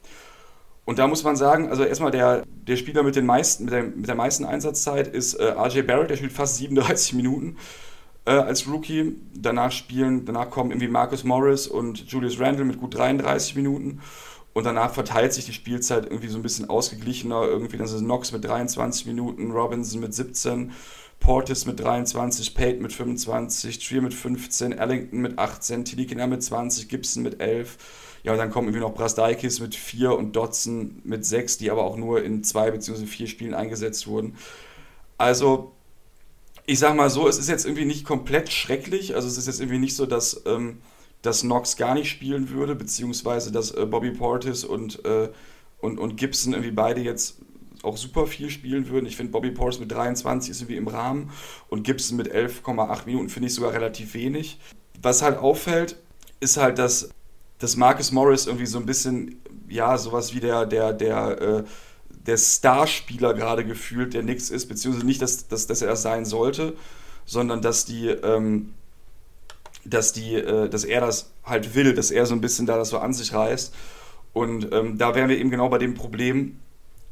Und 0.84 1.00
da 1.00 1.08
muss 1.08 1.24
man 1.24 1.34
sagen, 1.34 1.68
also 1.68 1.84
erstmal 1.84 2.12
der, 2.12 2.44
der 2.46 2.76
Spieler 2.76 3.02
mit, 3.02 3.16
den 3.16 3.26
meisten, 3.26 3.64
mit, 3.64 3.74
der, 3.74 3.82
mit 3.82 4.06
der 4.06 4.14
meisten 4.14 4.44
Einsatzzeit 4.44 5.08
ist 5.08 5.34
äh, 5.34 5.50
RJ 5.50 5.82
Barrett, 5.82 6.10
der 6.10 6.16
spielt 6.16 6.32
fast 6.32 6.56
37 6.56 7.12
Minuten 7.14 7.56
äh, 8.24 8.30
als 8.30 8.68
Rookie. 8.68 9.16
Danach 9.34 9.72
spielen, 9.72 10.24
danach 10.24 10.48
kommen 10.50 10.70
irgendwie 10.70 10.88
Marcus 10.88 11.24
Morris 11.24 11.66
und 11.66 12.10
Julius 12.10 12.38
Randle 12.38 12.64
mit 12.64 12.78
gut 12.78 12.96
33 12.96 13.56
Minuten. 13.56 14.00
Und 14.56 14.64
danach 14.64 14.94
verteilt 14.94 15.34
sich 15.34 15.44
die 15.44 15.52
Spielzeit 15.52 16.06
irgendwie 16.06 16.28
so 16.28 16.38
ein 16.38 16.42
bisschen 16.42 16.70
ausgeglichener. 16.70 17.42
Irgendwie 17.42 17.76
dann 17.76 17.84
ist 17.84 17.98
Knox 17.98 18.32
mit 18.32 18.42
23 18.42 19.04
Minuten, 19.04 19.50
Robinson 19.50 20.00
mit 20.00 20.14
17, 20.14 20.72
Portis 21.20 21.66
mit 21.66 21.78
23, 21.78 22.54
Pate 22.54 22.80
mit 22.80 22.90
25, 22.94 23.86
Trier 23.86 24.00
mit 24.00 24.14
15, 24.14 24.72
Ellington 24.72 25.20
mit 25.20 25.38
18, 25.38 25.84
Tilikina 25.84 26.26
mit 26.26 26.42
20, 26.42 26.88
Gibson 26.88 27.22
mit 27.22 27.38
11 27.38 27.76
ja, 28.22 28.32
und 28.32 28.38
dann 28.38 28.50
kommen 28.50 28.68
irgendwie 28.68 28.80
noch 28.80 28.94
Brasdaikis 28.94 29.60
mit 29.60 29.74
vier 29.74 30.16
und 30.16 30.34
Dotson 30.34 31.02
mit 31.04 31.26
sechs, 31.26 31.58
die 31.58 31.70
aber 31.70 31.84
auch 31.84 31.98
nur 31.98 32.24
in 32.24 32.42
zwei 32.42 32.70
bzw. 32.70 33.04
vier 33.04 33.26
Spielen 33.26 33.52
eingesetzt 33.52 34.06
wurden. 34.06 34.38
Also, 35.18 35.72
ich 36.64 36.78
sag 36.78 36.96
mal 36.96 37.10
so, 37.10 37.28
es 37.28 37.36
ist 37.36 37.50
jetzt 37.50 37.66
irgendwie 37.66 37.84
nicht 37.84 38.06
komplett 38.06 38.50
schrecklich. 38.50 39.14
Also, 39.14 39.28
es 39.28 39.36
ist 39.36 39.48
jetzt 39.48 39.60
irgendwie 39.60 39.80
nicht 39.80 39.94
so, 39.96 40.06
dass, 40.06 40.42
ähm, 40.46 40.78
dass 41.26 41.42
Knox 41.42 41.76
gar 41.76 41.94
nicht 41.94 42.08
spielen 42.08 42.50
würde, 42.50 42.74
beziehungsweise 42.74 43.52
dass 43.52 43.70
äh, 43.72 43.86
Bobby 43.86 44.10
Portis 44.10 44.64
und, 44.64 45.04
äh, 45.04 45.28
und, 45.78 45.98
und 45.98 46.16
Gibson 46.16 46.52
irgendwie 46.52 46.70
beide 46.72 47.00
jetzt 47.00 47.38
auch 47.82 47.96
super 47.96 48.26
viel 48.26 48.50
spielen 48.50 48.88
würden. 48.88 49.06
Ich 49.06 49.16
finde, 49.16 49.32
Bobby 49.32 49.50
Portis 49.50 49.80
mit 49.80 49.92
23 49.92 50.50
ist 50.50 50.60
irgendwie 50.60 50.76
im 50.76 50.88
Rahmen 50.88 51.30
und 51.68 51.82
Gibson 51.84 52.16
mit 52.16 52.32
11,8 52.32 53.06
Minuten 53.06 53.28
finde 53.28 53.48
ich 53.48 53.54
sogar 53.54 53.72
relativ 53.72 54.14
wenig. 54.14 54.58
Was 55.02 55.22
halt 55.22 55.38
auffällt, 55.38 55.96
ist 56.40 56.56
halt, 56.56 56.78
dass 56.78 57.10
dass 57.58 57.76
Marcus 57.76 58.12
Morris 58.12 58.46
irgendwie 58.46 58.66
so 58.66 58.78
ein 58.78 58.86
bisschen, 58.86 59.40
ja, 59.68 59.96
sowas 59.96 60.34
wie 60.34 60.40
der, 60.40 60.66
der, 60.66 60.92
der, 60.92 61.40
äh, 61.40 61.64
der 62.10 62.36
Starspieler 62.36 63.34
gerade 63.34 63.64
gefühlt, 63.64 64.14
der 64.14 64.22
nix 64.22 64.50
ist, 64.50 64.66
beziehungsweise 64.66 65.06
nicht, 65.06 65.22
dass, 65.22 65.48
dass, 65.48 65.66
dass 65.66 65.82
er 65.82 65.88
das 65.88 66.02
sein 66.02 66.24
sollte, 66.24 66.74
sondern 67.24 67.62
dass 67.62 67.84
die, 67.84 68.08
ähm, 68.08 68.74
dass 69.88 70.12
die, 70.12 70.34
äh, 70.34 70.68
dass 70.68 70.84
er 70.84 71.00
das 71.00 71.32
halt 71.44 71.74
will, 71.74 71.94
dass 71.94 72.10
er 72.10 72.26
so 72.26 72.34
ein 72.34 72.40
bisschen 72.40 72.66
da 72.66 72.76
das 72.76 72.90
so 72.90 72.98
an 72.98 73.12
sich 73.12 73.32
reißt. 73.32 73.74
Und 74.32 74.72
ähm, 74.72 74.98
da 74.98 75.14
wären 75.14 75.28
wir 75.28 75.38
eben 75.38 75.50
genau 75.50 75.68
bei 75.68 75.78
dem 75.78 75.94
Problem, 75.94 76.60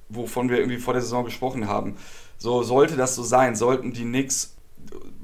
wovon 0.08 0.50
wir 0.50 0.58
irgendwie 0.58 0.78
vor 0.78 0.92
der 0.92 1.02
Saison 1.02 1.24
gesprochen 1.24 1.68
haben. 1.68 1.96
So 2.36 2.62
sollte 2.62 2.96
das 2.96 3.14
so 3.14 3.22
sein, 3.22 3.56
sollten 3.56 3.92
die 3.92 4.02
Knicks 4.02 4.54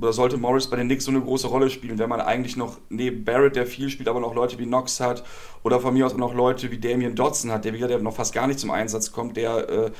oder 0.01 0.13
sollte 0.13 0.39
Morris 0.39 0.69
bei 0.69 0.77
den 0.77 0.87
Knicks 0.87 1.05
so 1.05 1.11
eine 1.11 1.21
große 1.21 1.47
Rolle 1.47 1.69
spielen, 1.69 1.99
wenn 1.99 2.09
man 2.09 2.21
eigentlich 2.21 2.57
noch 2.57 2.79
neben 2.89 3.25
Barrett, 3.25 3.57
der 3.57 3.67
viel 3.67 3.91
spielt, 3.91 4.09
aber 4.09 4.21
noch 4.21 4.35
Leute 4.35 4.59
wie 4.59 4.65
Knox 4.65 5.01
hat 5.01 5.25
oder 5.63 5.81
von 5.81 5.93
mir 5.93 6.07
aus 6.07 6.15
auch 6.15 6.19
noch 6.19 6.35
Leute 6.35 6.71
wie 6.71 6.79
Damian 6.79 7.15
Dodson 7.15 7.51
hat, 7.51 7.65
der 7.65 7.75
wieder 7.75 7.89
der 7.89 7.99
noch 7.99 8.15
fast 8.15 8.33
gar 8.33 8.47
nicht 8.47 8.59
zum 8.59 8.71
Einsatz 8.71 9.13
kommt, 9.13 9.37
der 9.37 9.69
äh, 9.69 9.91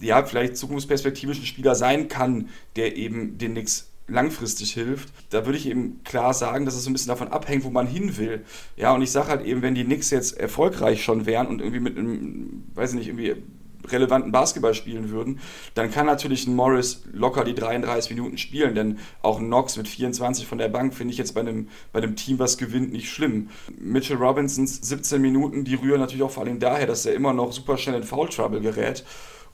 ja 0.00 0.24
vielleicht 0.24 0.56
zukunftsperspektivisch 0.56 1.40
ein 1.40 1.46
Spieler 1.46 1.74
sein 1.74 2.08
kann, 2.08 2.48
der 2.76 2.96
eben 2.96 3.38
den 3.38 3.52
Knicks 3.52 3.90
langfristig 4.08 4.72
hilft. 4.72 5.08
Da 5.30 5.46
würde 5.46 5.58
ich 5.58 5.68
eben 5.68 6.02
klar 6.04 6.34
sagen, 6.34 6.64
dass 6.64 6.74
es 6.74 6.84
so 6.84 6.90
ein 6.90 6.92
bisschen 6.92 7.08
davon 7.08 7.28
abhängt, 7.28 7.64
wo 7.64 7.70
man 7.70 7.86
hin 7.86 8.16
will. 8.16 8.44
Ja, 8.76 8.94
und 8.94 9.02
ich 9.02 9.10
sage 9.10 9.28
halt 9.28 9.44
eben, 9.44 9.62
wenn 9.62 9.74
die 9.74 9.84
Knicks 9.84 10.10
jetzt 10.10 10.38
erfolgreich 10.38 11.02
schon 11.02 11.26
wären 11.26 11.46
und 11.48 11.60
irgendwie 11.60 11.80
mit 11.80 11.98
einem, 11.98 12.64
weiß 12.74 12.92
ich 12.92 12.98
nicht, 12.98 13.08
irgendwie 13.08 13.42
relevanten 13.88 14.32
Basketball 14.32 14.74
spielen 14.74 15.10
würden, 15.10 15.40
dann 15.74 15.90
kann 15.90 16.06
natürlich 16.06 16.46
ein 16.46 16.54
Morris 16.54 17.04
locker 17.12 17.44
die 17.44 17.54
33 17.54 18.10
Minuten 18.10 18.38
spielen, 18.38 18.74
denn 18.74 18.98
auch 19.22 19.38
ein 19.38 19.46
Knox 19.46 19.76
mit 19.76 19.88
24 19.88 20.46
von 20.46 20.58
der 20.58 20.68
Bank 20.68 20.94
finde 20.94 21.12
ich 21.12 21.18
jetzt 21.18 21.34
bei 21.34 21.40
einem, 21.40 21.68
bei 21.92 22.02
einem 22.02 22.16
Team, 22.16 22.38
was 22.38 22.58
gewinnt, 22.58 22.92
nicht 22.92 23.10
schlimm. 23.10 23.50
Mitchell 23.78 24.16
Robinsons 24.16 24.76
17 24.88 25.20
Minuten, 25.20 25.64
die 25.64 25.74
rühren 25.74 26.00
natürlich 26.00 26.22
auch 26.22 26.30
vor 26.30 26.44
allem 26.44 26.58
daher, 26.58 26.86
dass 26.86 27.06
er 27.06 27.14
immer 27.14 27.32
noch 27.32 27.52
super 27.52 27.78
schnell 27.78 27.96
in 27.96 28.02
Foul 28.02 28.28
Trouble 28.28 28.60
gerät 28.60 29.04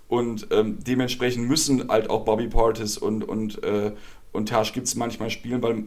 und 0.09 0.49
ähm, 0.51 0.79
dementsprechend 0.87 1.49
müssen 1.49 1.89
halt 1.89 2.11
auch 2.11 2.25
Bobby 2.25 2.47
Portis 2.47 2.99
und, 2.99 3.25
und, 3.25 3.63
äh, 3.65 3.93
und 4.33 4.49
Tash 4.49 4.73
gibt 4.73 4.87
es 4.87 4.95
manchmal 4.95 5.31
spielen, 5.31 5.63
weil 5.63 5.85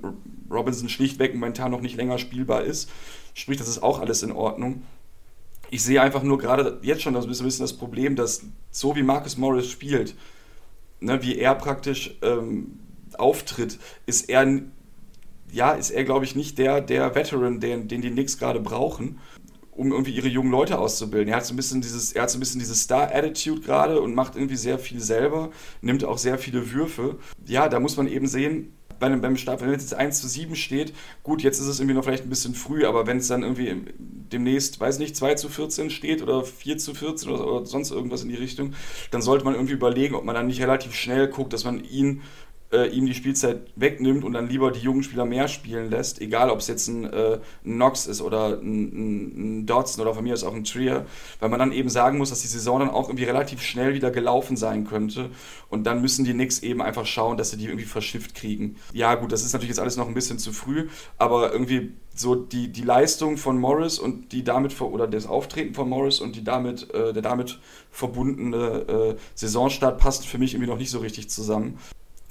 Robinson 0.50 0.90
schlichtweg 0.90 1.34
momentan 1.34 1.72
noch 1.72 1.82
nicht 1.82 1.98
länger 1.98 2.18
spielbar 2.18 2.64
ist. 2.64 2.90
Sprich, 3.34 3.58
das 3.58 3.68
ist 3.68 3.84
auch 3.84 4.00
alles 4.00 4.24
in 4.24 4.32
Ordnung 4.32 4.84
ich 5.70 5.84
sehe 5.84 6.02
einfach 6.02 6.24
nur 6.24 6.38
gerade 6.38 6.80
jetzt 6.82 7.02
schon 7.02 7.14
das 7.14 7.28
bisschen 7.28 7.60
das 7.60 7.74
Problem, 7.74 8.16
dass 8.16 8.44
so 8.72 8.96
wie 8.96 9.04
Marcus 9.04 9.38
Morris 9.38 9.70
spielt, 9.70 10.16
ne, 11.00 11.22
wie 11.22 11.38
er 11.38 11.56
praktisch 11.56 12.16
ähm, 12.22 12.80
auftritt, 13.18 13.80
ist 14.06 14.30
er, 14.30 14.62
ja, 15.52 15.72
ist 15.72 15.92
er, 15.92 16.04
glaube 16.04 16.26
ich, 16.26 16.36
nicht 16.36 16.58
der, 16.58 16.82
der 16.82 17.16
Veteran, 17.16 17.60
den, 17.60 17.88
den 17.88 18.02
die 18.02 18.12
Knicks 18.12 18.38
gerade 18.38 18.60
brauchen, 18.60 19.20
um 19.76 19.92
irgendwie 19.92 20.12
ihre 20.12 20.28
jungen 20.28 20.52
Leute 20.52 20.80
auszubilden. 20.80 21.30
Er 21.30 21.38
hat 21.38 21.46
so 21.46 21.54
ein 21.54 21.58
bisschen 21.58 21.82
dieses, 21.82 22.14
er 22.14 22.24
hat 22.24 22.32
so 22.32 22.38
ein 22.38 22.40
bisschen 22.40 22.60
diese 22.60 22.76
Star-Attitude 22.76 23.62
gerade 23.62 24.02
und 24.02 24.16
macht 24.16 24.36
irgendwie 24.36 24.56
sehr 24.56 24.80
viel 24.80 25.02
selber, 25.02 25.52
nimmt 25.82 26.04
auch 26.06 26.18
sehr 26.18 26.38
viele 26.38 26.72
Würfe. 26.72 27.18
Ja, 27.46 27.68
da 27.68 27.80
muss 27.80 27.98
man 27.98 28.08
eben 28.08 28.28
sehen, 28.28 28.74
bei 29.00 29.08
einem, 29.08 29.22
beim 29.22 29.36
Start, 29.36 29.62
wenn 29.62 29.70
es 29.72 29.84
jetzt 29.84 29.94
1 29.94 30.22
zu 30.22 30.28
7 30.28 30.56
steht, 30.56 30.94
gut, 31.24 31.42
jetzt 31.42 31.60
ist 31.60 31.68
es 31.68 31.80
irgendwie 31.80 31.96
noch 31.96 32.06
vielleicht 32.06 32.24
ein 32.24 32.30
bisschen 32.30 32.56
früh, 32.56 32.86
aber 32.86 33.08
wenn 33.08 33.18
es 33.18 33.28
dann 33.28 33.44
irgendwie 33.44 33.84
demnächst, 34.00 34.80
weiß 34.80 35.00
nicht, 35.00 35.16
2 35.16 35.36
zu 35.36 35.50
14 35.50 35.90
steht 35.90 36.22
oder 36.22 36.44
4 36.44 36.78
zu 36.78 36.94
14 36.94 37.30
oder, 37.30 37.46
oder 37.46 37.66
sonst 37.66 37.92
irgendwas 37.92 38.24
in 38.24 38.30
die 38.30 38.36
Richtung, 38.36 38.74
dann 39.12 39.22
sollte 39.22 39.44
man 39.44 39.54
irgendwie 39.54 39.74
überlegen, 39.74 40.16
ob 40.16 40.24
man 40.24 40.36
dann 40.36 40.48
nicht 40.48 40.62
relativ 40.62 40.94
schnell 40.94 41.28
guckt, 41.28 41.54
dass 41.54 41.66
man 41.66 41.84
ihn 41.84 42.22
äh, 42.76 42.88
ihm 42.88 43.06
die 43.06 43.14
Spielzeit 43.14 43.62
wegnimmt 43.76 44.24
und 44.24 44.34
dann 44.34 44.50
lieber 44.50 44.72
die 44.72 44.82
jungen 44.82 45.04
Spieler 45.04 45.26
mehr 45.26 45.48
spielen 45.48 45.90
lässt, 45.90 46.20
egal 46.20 46.50
ob 46.50 46.60
es 46.60 46.68
jetzt 46.68 46.88
ein, 46.88 47.06
äh, 47.06 47.40
ein 47.64 47.74
Knox 47.76 48.06
ist 48.06 48.22
oder 48.22 48.60
ein, 48.60 49.62
ein, 49.62 49.66
Dodson 49.66 50.02
oder 50.02 50.14
von 50.14 50.24
mir 50.24 50.34
aus 50.34 50.44
auch 50.44 50.54
ein 50.54 50.66
Trier, 50.66 51.06
weil 51.40 51.50
man 51.50 51.60
dann 51.60 51.72
eben 51.72 51.90
sagen 51.90 52.18
muss, 52.18 52.30
dass 52.30 52.42
die 52.42 52.48
Saison 52.48 52.80
dann 52.80 52.90
auch 52.90 53.08
irgendwie 53.08 53.24
relativ 53.24 53.62
schnell 53.62 53.94
wieder 53.94 54.12
gelaufen 54.12 54.58
sein 54.58 54.86
könnte 54.86 55.30
und 55.70 55.86
dann 55.86 56.02
müssen 56.02 56.26
die 56.26 56.34
Knicks 56.34 56.60
eben 56.60 56.82
einfach 56.82 57.06
schauen, 57.06 57.38
dass 57.38 57.52
sie 57.52 57.58
die 57.58 57.66
irgendwie 57.66 57.86
verschifft 57.86 58.36
kriegen. 58.36 58.76
Ja 58.94 59.16
gut, 59.16 59.32
das 59.32 59.44
ist 59.44 59.54
natürlich 59.54 59.70
jetzt 59.70 59.80
alles 59.80 59.98
noch 59.98 60.08
ein 60.08 60.14
bisschen 60.14 60.38
zu 60.40 60.52
früh, 60.52 60.90
aber 61.18 61.54
irgendwie 61.54 61.94
so 62.14 62.36
die, 62.36 62.72
die 62.72 62.82
Leistung 62.82 63.38
von 63.38 63.60
Morris 63.60 64.00
und 64.00 64.32
die 64.32 64.44
damit 64.44 64.80
oder 64.82 65.08
das 65.08 65.28
Auftreten 65.28 65.74
von 65.74 65.90
Morris 65.90 66.22
und 66.22 66.36
die 66.36 66.44
damit 66.44 66.94
äh, 66.94 67.14
der 67.14 67.22
damit 67.22 67.60
verbundene 67.92 68.58
äh, 68.88 69.16
Saisonstart 69.36 69.98
passt 69.98 70.26
für 70.26 70.38
mich 70.38 70.54
irgendwie 70.54 70.70
noch 70.70 70.78
nicht 70.78 70.92
so 70.92 71.00
richtig 71.00 71.30
zusammen. 71.30 71.78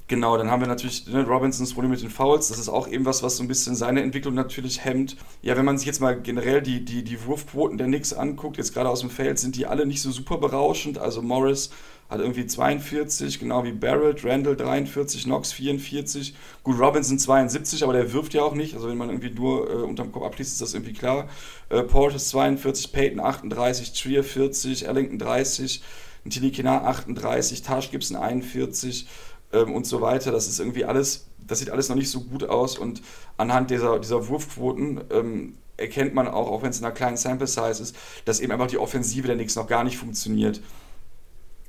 Genau, 0.07 0.37
dann 0.37 0.51
haben 0.51 0.61
wir 0.61 0.67
natürlich 0.67 1.07
ne, 1.07 1.25
Robinsons 1.25 1.73
Problem 1.73 1.89
mit 1.89 2.01
den 2.01 2.11
Fouls. 2.11 2.49
Das 2.49 2.59
ist 2.59 2.69
auch 2.69 2.87
eben 2.87 3.05
was, 3.05 3.23
was 3.23 3.37
so 3.37 3.43
ein 3.43 3.47
bisschen 3.47 3.75
seine 3.75 4.03
Entwicklung 4.03 4.35
natürlich 4.35 4.85
hemmt. 4.85 5.17
Ja, 5.41 5.57
wenn 5.57 5.65
man 5.65 5.79
sich 5.79 5.87
jetzt 5.87 5.99
mal 5.99 6.21
generell 6.21 6.61
die, 6.61 6.85
die, 6.85 7.03
die 7.03 7.25
Wurfquoten 7.25 7.79
der 7.79 7.87
Knicks 7.87 8.13
anguckt, 8.13 8.57
jetzt 8.57 8.75
gerade 8.75 8.89
aus 8.89 8.99
dem 8.99 9.09
Feld, 9.09 9.39
sind 9.39 9.55
die 9.55 9.65
alle 9.65 9.87
nicht 9.87 10.03
so 10.03 10.11
super 10.11 10.37
berauschend. 10.37 10.99
Also 10.99 11.23
Morris 11.23 11.71
hat 12.07 12.19
irgendwie 12.19 12.45
42, 12.45 13.39
genau 13.39 13.63
wie 13.63 13.71
Barrett, 13.71 14.23
Randall 14.23 14.55
43, 14.55 15.23
Knox 15.23 15.53
44. 15.53 16.35
Gut, 16.61 16.79
Robinson 16.79 17.17
72, 17.17 17.83
aber 17.83 17.93
der 17.93 18.13
wirft 18.13 18.35
ja 18.35 18.43
auch 18.43 18.53
nicht. 18.53 18.75
Also 18.75 18.87
wenn 18.87 18.97
man 18.97 19.09
irgendwie 19.09 19.31
nur 19.31 19.67
äh, 19.67 19.73
unterm 19.73 20.11
Kopf 20.11 20.23
abschließt, 20.23 20.51
ist 20.51 20.61
das 20.61 20.75
irgendwie 20.75 20.93
klar. 20.93 21.27
Äh, 21.69 21.81
Portis 21.81 22.29
42, 22.29 22.91
Peyton 22.91 23.19
38, 23.19 23.99
Trier 23.99 24.23
40, 24.23 24.87
Ellington 24.87 25.17
30, 25.17 25.81
Tilikina 26.29 26.83
38, 26.83 27.63
Tash 27.63 27.89
Gibson 27.89 28.17
41 28.17 29.07
ähm, 29.55 29.73
und 29.73 29.85
so 29.85 30.01
weiter. 30.01 30.31
Das 30.31 30.47
ist 30.47 30.59
irgendwie 30.59 30.85
alles, 30.85 31.27
das 31.37 31.59
sieht 31.59 31.69
alles 31.69 31.89
noch 31.89 31.95
nicht 31.95 32.11
so 32.11 32.21
gut 32.21 32.43
aus 32.43 32.77
und 32.77 33.01
anhand 33.37 33.71
dieser, 33.71 33.99
dieser 33.99 34.27
Wurfquoten 34.27 35.01
ähm, 35.11 35.57
erkennt 35.77 36.13
man 36.13 36.27
auch, 36.27 36.49
auch 36.49 36.63
wenn 36.63 36.69
es 36.69 36.79
in 36.79 36.85
einer 36.85 36.93
kleinen 36.93 37.17
Sample 37.17 37.47
Size 37.47 37.81
ist, 37.81 37.95
dass 38.25 38.39
eben 38.39 38.51
einfach 38.51 38.67
die 38.67 38.77
Offensive 38.77 39.27
der 39.27 39.35
Knicks 39.35 39.55
noch 39.55 39.67
gar 39.67 39.83
nicht 39.83 39.97
funktioniert. 39.97 40.61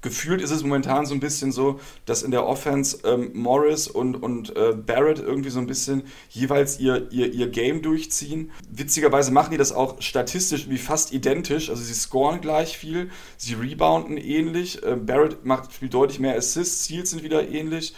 Gefühlt 0.07 0.41
ist 0.41 0.53
es 0.53 0.63
momentan 0.63 1.05
so 1.05 1.15
ein 1.15 1.21
bisschen 1.21 1.51
so, 1.51 1.81
dass 2.05 2.23
in 2.23 2.31
der 2.31 2.47
Offense 2.47 2.99
ähm, 3.03 3.33
Morris 3.35 3.89
und, 3.89 4.15
und 4.15 4.57
äh, 4.57 4.73
Barrett 4.73 5.19
irgendwie 5.19 5.51
so 5.51 5.59
ein 5.59 5.67
bisschen 5.67 6.05
jeweils 6.29 6.79
ihr, 6.79 7.11
ihr, 7.11 7.33
ihr 7.35 7.49
Game 7.49 7.83
durchziehen. 7.83 8.53
Witzigerweise 8.71 9.33
machen 9.33 9.51
die 9.51 9.57
das 9.57 9.73
auch 9.73 10.01
statistisch 10.01 10.71
wie 10.71 10.79
fast 10.79 11.13
identisch. 11.13 11.71
Also 11.71 11.83
sie 11.83 11.93
scoren 11.93 12.41
gleich 12.41 12.79
viel, 12.79 13.11
sie 13.37 13.55
rebounden 13.55 14.17
ähnlich. 14.17 14.81
Ähm, 14.87 15.07
Barrett 15.07 15.45
macht, 15.45 15.73
spielt 15.73 15.93
deutlich 15.93 16.21
mehr 16.21 16.37
Assists, 16.37 16.85
Ziels 16.85 17.11
sind 17.11 17.25
wieder 17.25 17.49
ähnlich. 17.49 17.93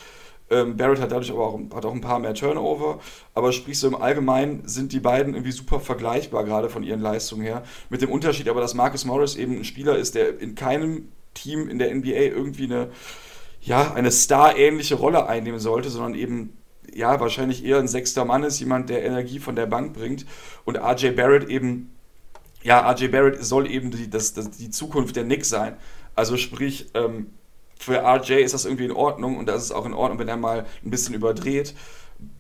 Ähm, 0.49 0.79
Barrett 0.79 1.03
hat 1.03 1.13
dadurch 1.13 1.31
aber 1.31 1.47
auch, 1.47 1.61
hat 1.75 1.85
auch 1.85 1.93
ein 1.93 2.01
paar 2.01 2.21
mehr 2.21 2.33
Turnover. 2.33 3.01
Aber 3.35 3.53
sprich, 3.53 3.79
so 3.79 3.87
im 3.87 3.97
Allgemeinen 3.97 4.67
sind 4.67 4.95
die 4.95 5.01
beiden 5.01 5.35
irgendwie 5.35 5.53
super 5.53 5.79
vergleichbar, 5.79 6.45
gerade 6.45 6.71
von 6.71 6.83
ihren 6.83 7.03
Leistungen 7.03 7.43
her. 7.43 7.65
Mit 7.91 8.01
dem 8.01 8.11
Unterschied 8.11 8.49
aber, 8.49 8.63
dass 8.63 8.73
Marcus 8.73 9.05
Morris 9.05 9.37
eben 9.37 9.59
ein 9.59 9.65
Spieler 9.65 9.99
ist, 9.99 10.15
der 10.15 10.41
in 10.41 10.55
keinem 10.55 11.09
Team 11.43 11.69
in 11.69 11.79
der 11.79 11.95
NBA 11.95 12.11
irgendwie 12.11 12.65
eine, 12.65 12.91
ja, 13.61 13.93
eine 13.95 14.11
Star-ähnliche 14.11 14.97
Rolle 14.97 15.27
einnehmen 15.27 15.61
sollte, 15.61 15.91
sondern 15.91 16.15
eben 16.15 16.59
ja, 16.95 17.21
wahrscheinlich 17.21 17.65
eher 17.65 17.79
ein 17.79 17.89
sechster 17.89 18.25
Mann 18.25 18.43
ist, 18.43 18.61
jemand, 18.61 18.89
der 18.91 19.05
Energie 19.05 19.39
von 19.39 19.57
der 19.57 19.67
Bank 19.67 19.95
bringt. 19.95 20.27
Und 20.65 20.77
RJ 20.77 21.11
Barrett 21.11 21.49
eben, 21.49 21.95
ja, 22.63 22.89
RJ 22.91 23.09
Barrett 23.09 23.45
soll 23.45 23.71
eben 23.71 23.91
die, 23.91 24.09
das, 24.11 24.35
das, 24.35 24.51
die 24.51 24.71
Zukunft 24.71 25.17
der 25.17 25.25
Knicks 25.25 25.49
sein. 25.49 25.77
Also 26.15 26.37
sprich, 26.37 26.91
ähm, 26.95 27.29
für 27.79 27.99
RJ 27.99 28.43
ist 28.43 28.55
das 28.55 28.65
irgendwie 28.65 28.87
in 28.87 28.93
Ordnung 28.93 29.37
und 29.37 29.47
das 29.47 29.63
ist 29.63 29.73
auch 29.73 29.87
in 29.87 29.95
Ordnung, 29.95 30.19
wenn 30.19 30.29
er 30.29 30.37
mal 30.37 30.67
ein 30.85 30.91
bisschen 30.91 31.15
überdreht. 31.15 31.75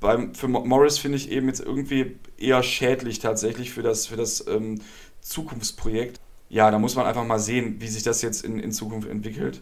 Beim, 0.00 0.34
für 0.34 0.48
Morris 0.48 0.98
finde 0.98 1.18
ich 1.18 1.30
eben 1.30 1.46
jetzt 1.46 1.61
irgendwie 1.61 2.18
eher 2.37 2.62
schädlich 2.64 3.20
tatsächlich 3.20 3.70
für 3.70 3.82
das, 3.82 4.08
für 4.08 4.16
das 4.16 4.44
ähm, 4.48 4.80
Zukunftsprojekt 5.20 6.20
ja, 6.48 6.70
da 6.70 6.78
muss 6.78 6.96
man 6.96 7.06
einfach 7.06 7.24
mal 7.24 7.38
sehen, 7.38 7.76
wie 7.80 7.88
sich 7.88 8.02
das 8.02 8.22
jetzt 8.22 8.44
in, 8.44 8.58
in 8.58 8.72
Zukunft 8.72 9.08
entwickelt. 9.08 9.61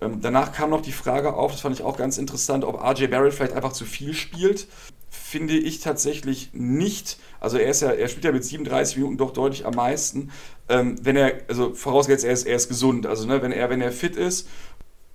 Ähm, 0.00 0.20
danach 0.20 0.52
kam 0.52 0.70
noch 0.70 0.82
die 0.82 0.92
Frage 0.92 1.34
auf, 1.34 1.52
das 1.52 1.60
fand 1.60 1.74
ich 1.74 1.84
auch 1.84 1.96
ganz 1.96 2.18
interessant, 2.18 2.64
ob 2.64 2.82
RJ 2.82 3.06
Barrett 3.06 3.34
vielleicht 3.34 3.54
einfach 3.54 3.72
zu 3.72 3.84
viel 3.84 4.12
spielt. 4.12 4.68
Finde 5.08 5.54
ich 5.54 5.80
tatsächlich 5.80 6.50
nicht. 6.52 7.18
Also 7.40 7.56
er 7.56 7.70
ist 7.70 7.80
ja, 7.80 7.90
er 7.90 8.08
spielt 8.08 8.24
ja 8.24 8.32
mit 8.32 8.44
37 8.44 8.96
Minuten 8.96 9.16
doch 9.16 9.32
deutlich 9.32 9.64
am 9.64 9.74
meisten. 9.74 10.30
Ähm, 10.68 10.96
wenn 11.02 11.16
er, 11.16 11.40
also 11.48 11.74
vorausgesetzt, 11.74 12.24
er 12.24 12.32
ist, 12.32 12.46
er 12.46 12.56
ist 12.56 12.68
gesund. 12.68 13.06
Also 13.06 13.26
ne, 13.26 13.40
wenn 13.40 13.52
er, 13.52 13.70
wenn 13.70 13.80
er 13.80 13.92
fit 13.92 14.16
ist 14.16 14.46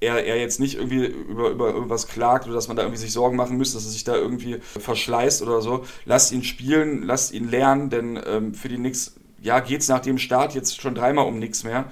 er, 0.01 0.25
er 0.25 0.39
jetzt 0.39 0.59
nicht 0.59 0.75
irgendwie 0.75 1.05
über, 1.05 1.51
über 1.51 1.69
irgendwas 1.69 2.07
klagt 2.07 2.45
oder 2.45 2.55
dass 2.55 2.67
man 2.67 2.75
da 2.75 2.83
irgendwie 2.83 2.99
sich 2.99 3.13
Sorgen 3.13 3.37
machen 3.37 3.57
müsste, 3.57 3.77
dass 3.77 3.85
er 3.85 3.91
sich 3.91 4.03
da 4.03 4.15
irgendwie 4.15 4.57
verschleißt 4.59 5.43
oder 5.43 5.61
so. 5.61 5.85
Lasst 6.05 6.31
ihn 6.31 6.43
spielen, 6.43 7.03
lasst 7.03 7.31
ihn 7.33 7.49
lernen, 7.49 7.91
denn 7.91 8.19
ähm, 8.25 8.53
für 8.55 8.67
die 8.67 8.77
Knicks 8.77 9.13
ja, 9.41 9.59
geht 9.59 9.81
es 9.81 9.87
nach 9.87 9.99
dem 9.99 10.17
Start 10.17 10.53
jetzt 10.55 10.81
schon 10.81 10.95
dreimal 10.95 11.25
um 11.25 11.39
nichts 11.39 11.63
mehr. 11.63 11.85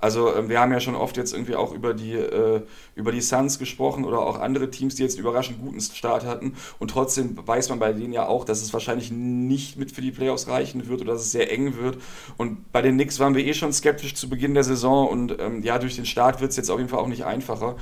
Also 0.00 0.34
ähm, 0.34 0.48
wir 0.48 0.60
haben 0.60 0.72
ja 0.72 0.80
schon 0.80 0.94
oft 0.94 1.16
jetzt 1.18 1.34
irgendwie 1.34 1.54
auch 1.54 1.72
über 1.72 1.92
die, 1.92 2.14
äh, 2.14 2.62
über 2.94 3.12
die 3.12 3.20
Suns 3.20 3.58
gesprochen 3.58 4.04
oder 4.04 4.20
auch 4.20 4.38
andere 4.38 4.70
Teams, 4.70 4.94
die 4.94 5.02
jetzt 5.02 5.16
einen 5.16 5.26
überraschend 5.26 5.60
guten 5.60 5.80
Start 5.80 6.24
hatten. 6.24 6.54
Und 6.78 6.90
trotzdem 6.90 7.36
weiß 7.46 7.68
man 7.68 7.78
bei 7.78 7.92
denen 7.92 8.12
ja 8.12 8.26
auch, 8.26 8.44
dass 8.44 8.62
es 8.62 8.72
wahrscheinlich 8.72 9.10
nicht 9.10 9.76
mit 9.76 9.92
für 9.92 10.00
die 10.00 10.10
Playoffs 10.10 10.48
reichen 10.48 10.88
wird 10.88 11.02
oder 11.02 11.12
dass 11.12 11.22
es 11.22 11.32
sehr 11.32 11.52
eng 11.52 11.76
wird. 11.76 11.98
Und 12.38 12.72
bei 12.72 12.80
den 12.80 12.94
Knicks 12.94 13.18
waren 13.18 13.34
wir 13.34 13.44
eh 13.44 13.52
schon 13.52 13.72
skeptisch 13.72 14.14
zu 14.14 14.30
Beginn 14.30 14.54
der 14.54 14.64
Saison 14.64 15.06
und 15.06 15.38
ähm, 15.38 15.62
ja, 15.62 15.78
durch 15.78 15.96
den 15.96 16.06
Start 16.06 16.40
wird 16.40 16.50
es 16.50 16.56
jetzt 16.56 16.70
auf 16.70 16.78
jeden 16.78 16.88
Fall 16.88 17.00
auch 17.00 17.08
nicht 17.08 17.26
einfacher. 17.26 17.76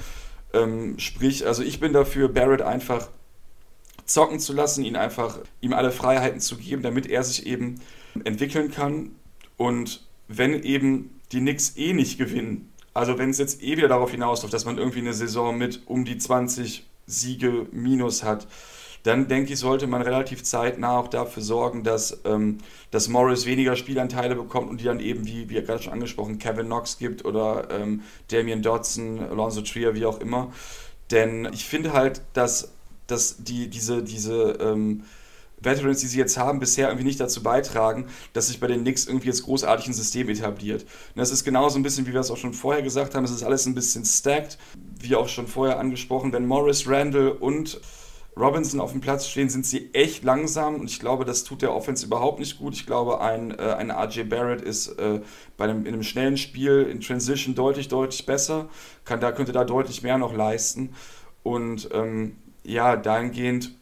Ähm, 0.53 0.99
sprich, 0.99 1.47
also 1.47 1.63
ich 1.63 1.79
bin 1.79 1.93
dafür, 1.93 2.29
Barrett 2.29 2.63
einfach 2.63 3.09
zocken 4.07 4.41
zu 4.41 4.55
lassen, 4.55 4.85
ihn 4.85 4.97
einfach, 4.97 5.39
ihm 5.61 5.73
alle 5.73 5.93
Freiheiten 5.93 6.41
zu 6.41 6.57
geben, 6.57 6.83
damit 6.83 7.07
er 7.07 7.23
sich 7.23 7.47
eben 7.47 7.81
entwickeln 8.25 8.71
kann. 8.71 9.13
Und 9.57 10.07
wenn 10.29 10.63
eben 10.63 11.21
die 11.33 11.41
Knicks 11.41 11.77
eh 11.77 11.93
nicht 11.93 12.19
gewinnen, 12.19 12.73
also 12.95 13.19
wenn 13.19 13.31
es 13.31 13.39
jetzt 13.39 13.63
eh 13.63 13.77
wieder 13.77 13.89
darauf 13.89 14.11
hinausläuft, 14.11 14.53
dass 14.53 14.65
man 14.65 14.79
irgendwie 14.79 15.01
eine 15.01 15.15
Saison 15.15 15.57
mit 15.57 15.83
um 15.87 16.05
die 16.05 16.19
20 16.19 16.87
Siege 17.07 17.67
minus 17.73 18.23
hat, 18.23 18.47
dann 19.05 19.29
denke 19.29 19.53
ich, 19.53 19.59
sollte 19.59 19.87
man 19.87 20.03
relativ 20.03 20.43
zeitnah 20.43 20.99
auch 20.99 21.09
dafür 21.09 21.43
sorgen, 21.43 21.85
dass, 21.85 22.21
ähm, 22.25 22.59
dass 22.91 23.09
Morris 23.09 23.47
weniger 23.47 23.77
Spielanteile 23.77 24.35
bekommt 24.35 24.69
und 24.69 24.81
die 24.81 24.85
dann 24.85 25.01
eben, 25.01 25.27
wie, 25.27 25.49
wie 25.49 25.55
gerade 25.63 25.83
schon 25.83 25.93
angesprochen, 25.93 26.39
Kevin 26.39 26.67
Knox 26.67 26.99
gibt 26.99 27.25
oder 27.25 27.69
ähm, 27.71 28.03
Damian 28.29 28.63
Dodson, 28.63 29.21
Alonso 29.21 29.63
Trier, 29.63 29.95
wie 29.95 30.05
auch 30.05 30.21
immer. 30.21 30.53
Denn 31.11 31.49
ich 31.53 31.65
finde 31.65 31.93
halt, 31.93 32.23
dass, 32.33 32.73
dass 33.07 33.43
die, 33.43 33.69
diese, 33.69 34.03
diese 34.03 34.59
ähm, 34.61 35.05
Veterans, 35.61 36.01
die 36.01 36.07
sie 36.07 36.19
jetzt 36.19 36.37
haben, 36.37 36.61
bisher 36.61 36.89
irgendwie 36.89 37.07
nicht 37.07 37.21
dazu 37.21 37.43
beitragen, 37.43 38.07
dass 38.33 38.49
sich 38.49 38.61
bei 38.61 38.67
den 38.67 38.83
Knicks 38.83 39.07
irgendwie 39.07 39.29
jetzt 39.29 39.43
großartig 39.45 39.89
ein 39.89 39.95
System 39.95 40.29
etabliert. 40.29 40.83
Und 40.83 41.17
das 41.17 41.31
ist 41.31 41.45
genauso 41.45 41.79
ein 41.79 41.83
bisschen, 41.83 42.07
wie 42.07 42.13
wir 42.13 42.21
es 42.21 42.31
auch 42.31 42.37
schon 42.37 42.55
vorher 42.55 42.83
gesagt 42.83 43.15
haben, 43.15 43.25
es 43.25 43.31
ist 43.31 43.43
alles 43.43 43.67
ein 43.67 43.75
bisschen 43.75 44.05
stacked, 44.05 44.59
wie 45.01 45.17
auch 45.17 45.29
schon 45.29 45.47
vorher 45.47 45.79
angesprochen. 45.79 46.33
Wenn 46.33 46.47
Morris, 46.47 46.89
Randall 46.89 47.31
und 47.31 47.81
Robinson 48.39 48.81
auf 48.81 48.93
dem 48.93 49.01
Platz 49.01 49.27
stehen, 49.27 49.49
sind 49.49 49.67
sie 49.67 49.93
echt 49.95 50.23
langsam 50.23 50.77
und 50.77 50.89
ich 50.89 51.01
glaube, 51.01 51.25
das 51.25 51.43
tut 51.43 51.61
der 51.63 51.75
Offense 51.75 52.07
überhaupt 52.07 52.39
nicht 52.39 52.59
gut. 52.59 52.75
Ich 52.75 52.87
glaube, 52.87 53.21
ein, 53.21 53.51
äh, 53.59 53.75
ein 53.77 53.91
RJ 53.91 54.25
Barrett 54.25 54.63
ist 54.63 54.89
äh, 54.99 55.21
bei 55.57 55.65
einem, 55.65 55.87
in 55.87 55.95
einem 55.95 56.05
schnellen 56.05 56.37
Spiel 56.37 56.87
in 56.91 57.01
Transition 57.01 57.57
deutlich, 57.57 57.89
deutlich 57.89 58.25
besser, 58.27 58.69
kann, 59.05 59.21
da 59.21 59.33
könnte 59.33 59.53
da 59.53 59.65
deutlich 59.65 60.03
mehr 60.03 60.19
noch 60.19 60.35
leisten. 60.35 60.95
Und 61.43 61.89
ähm, 61.93 62.37
ja, 62.63 62.97
dahingehend 62.97 63.73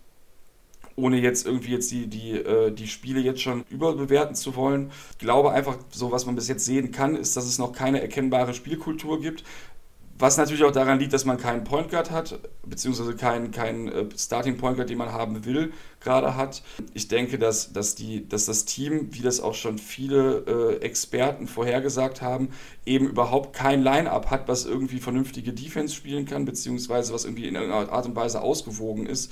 ohne 0.96 1.20
jetzt 1.20 1.46
irgendwie 1.46 1.72
jetzt 1.72 1.90
die, 1.90 2.06
die, 2.06 2.32
äh, 2.32 2.72
die 2.72 2.88
Spiele 2.88 3.20
jetzt 3.20 3.42
schon 3.42 3.64
überbewerten 3.68 4.34
zu 4.34 4.56
wollen. 4.56 4.90
Ich 5.12 5.18
glaube 5.18 5.52
einfach, 5.52 5.76
so 5.90 6.10
was 6.10 6.26
man 6.26 6.34
bis 6.34 6.48
jetzt 6.48 6.64
sehen 6.64 6.90
kann, 6.90 7.14
ist, 7.14 7.36
dass 7.36 7.46
es 7.46 7.58
noch 7.58 7.72
keine 7.72 8.00
erkennbare 8.00 8.54
Spielkultur 8.54 9.20
gibt. 9.20 9.44
Was 10.18 10.38
natürlich 10.38 10.64
auch 10.64 10.72
daran 10.72 10.98
liegt, 10.98 11.12
dass 11.12 11.26
man 11.26 11.36
keinen 11.36 11.64
Point 11.64 11.90
Guard 11.90 12.10
hat, 12.10 12.38
beziehungsweise 12.64 13.14
keinen, 13.16 13.50
keinen 13.50 13.88
äh, 13.88 14.06
Starting 14.16 14.56
Point 14.56 14.76
Guard, 14.76 14.88
den 14.88 14.96
man 14.96 15.12
haben 15.12 15.44
will, 15.44 15.74
gerade 16.00 16.34
hat. 16.36 16.62
Ich 16.94 17.08
denke, 17.08 17.38
dass, 17.38 17.74
dass, 17.74 17.96
die, 17.96 18.26
dass 18.26 18.46
das 18.46 18.64
Team, 18.64 19.08
wie 19.10 19.20
das 19.20 19.40
auch 19.40 19.52
schon 19.52 19.76
viele 19.76 20.78
äh, 20.80 20.82
Experten 20.82 21.46
vorhergesagt 21.46 22.22
haben, 22.22 22.48
eben 22.86 23.08
überhaupt 23.08 23.54
kein 23.54 23.82
Line-Up 23.82 24.30
hat, 24.30 24.48
was 24.48 24.64
irgendwie 24.64 25.00
vernünftige 25.00 25.52
Defense 25.52 25.94
spielen 25.94 26.24
kann, 26.24 26.46
beziehungsweise 26.46 27.12
was 27.12 27.26
irgendwie 27.26 27.46
in 27.48 27.54
irgendeiner 27.54 27.92
Art 27.92 28.06
und 28.06 28.16
Weise 28.16 28.40
ausgewogen 28.40 29.04
ist 29.04 29.30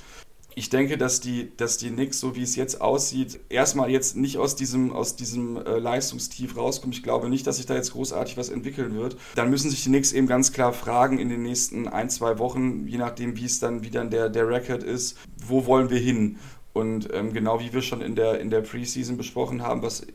ich 0.55 0.69
denke, 0.69 0.97
dass 0.97 1.19
die, 1.19 1.51
dass 1.57 1.77
die 1.77 1.89
Knicks, 1.89 2.19
so 2.19 2.35
wie 2.35 2.41
es 2.41 2.55
jetzt 2.55 2.79
aussieht, 2.79 3.39
erstmal 3.49 3.91
jetzt 3.91 4.15
nicht 4.15 4.37
aus 4.37 4.55
diesem, 4.55 4.93
aus 4.93 5.17
diesem 5.17 5.57
äh, 5.57 5.77
Leistungstief 5.77 6.55
rauskommen. 6.55 6.93
Ich 6.93 7.03
glaube 7.03 7.29
nicht, 7.29 7.45
dass 7.45 7.57
sich 7.57 7.65
da 7.65 7.75
jetzt 7.75 7.91
großartig 7.91 8.37
was 8.37 8.49
entwickeln 8.49 8.95
wird. 8.95 9.17
Dann 9.35 9.49
müssen 9.49 9.69
sich 9.69 9.83
die 9.83 9.89
Knicks 9.89 10.13
eben 10.13 10.27
ganz 10.27 10.53
klar 10.53 10.71
fragen 10.71 11.19
in 11.19 11.27
den 11.27 11.41
nächsten 11.41 11.89
ein, 11.89 12.09
zwei 12.09 12.39
Wochen, 12.39 12.87
je 12.87 12.97
nachdem, 12.97 13.35
wie 13.35 13.45
es 13.45 13.59
dann, 13.59 13.83
wie 13.83 13.89
dann 13.89 14.09
der, 14.09 14.29
der 14.29 14.47
Record 14.47 14.81
ist, 14.81 15.17
wo 15.45 15.65
wollen 15.65 15.89
wir 15.89 15.99
hin? 15.99 16.37
Und 16.71 17.09
ähm, 17.13 17.33
genau 17.33 17.59
wie 17.59 17.73
wir 17.73 17.81
schon 17.81 18.01
in 18.01 18.15
der, 18.15 18.39
in 18.39 18.49
der 18.49 18.61
Preseason 18.61 19.17
besprochen 19.17 19.61
haben, 19.61 19.81
was 19.81 20.07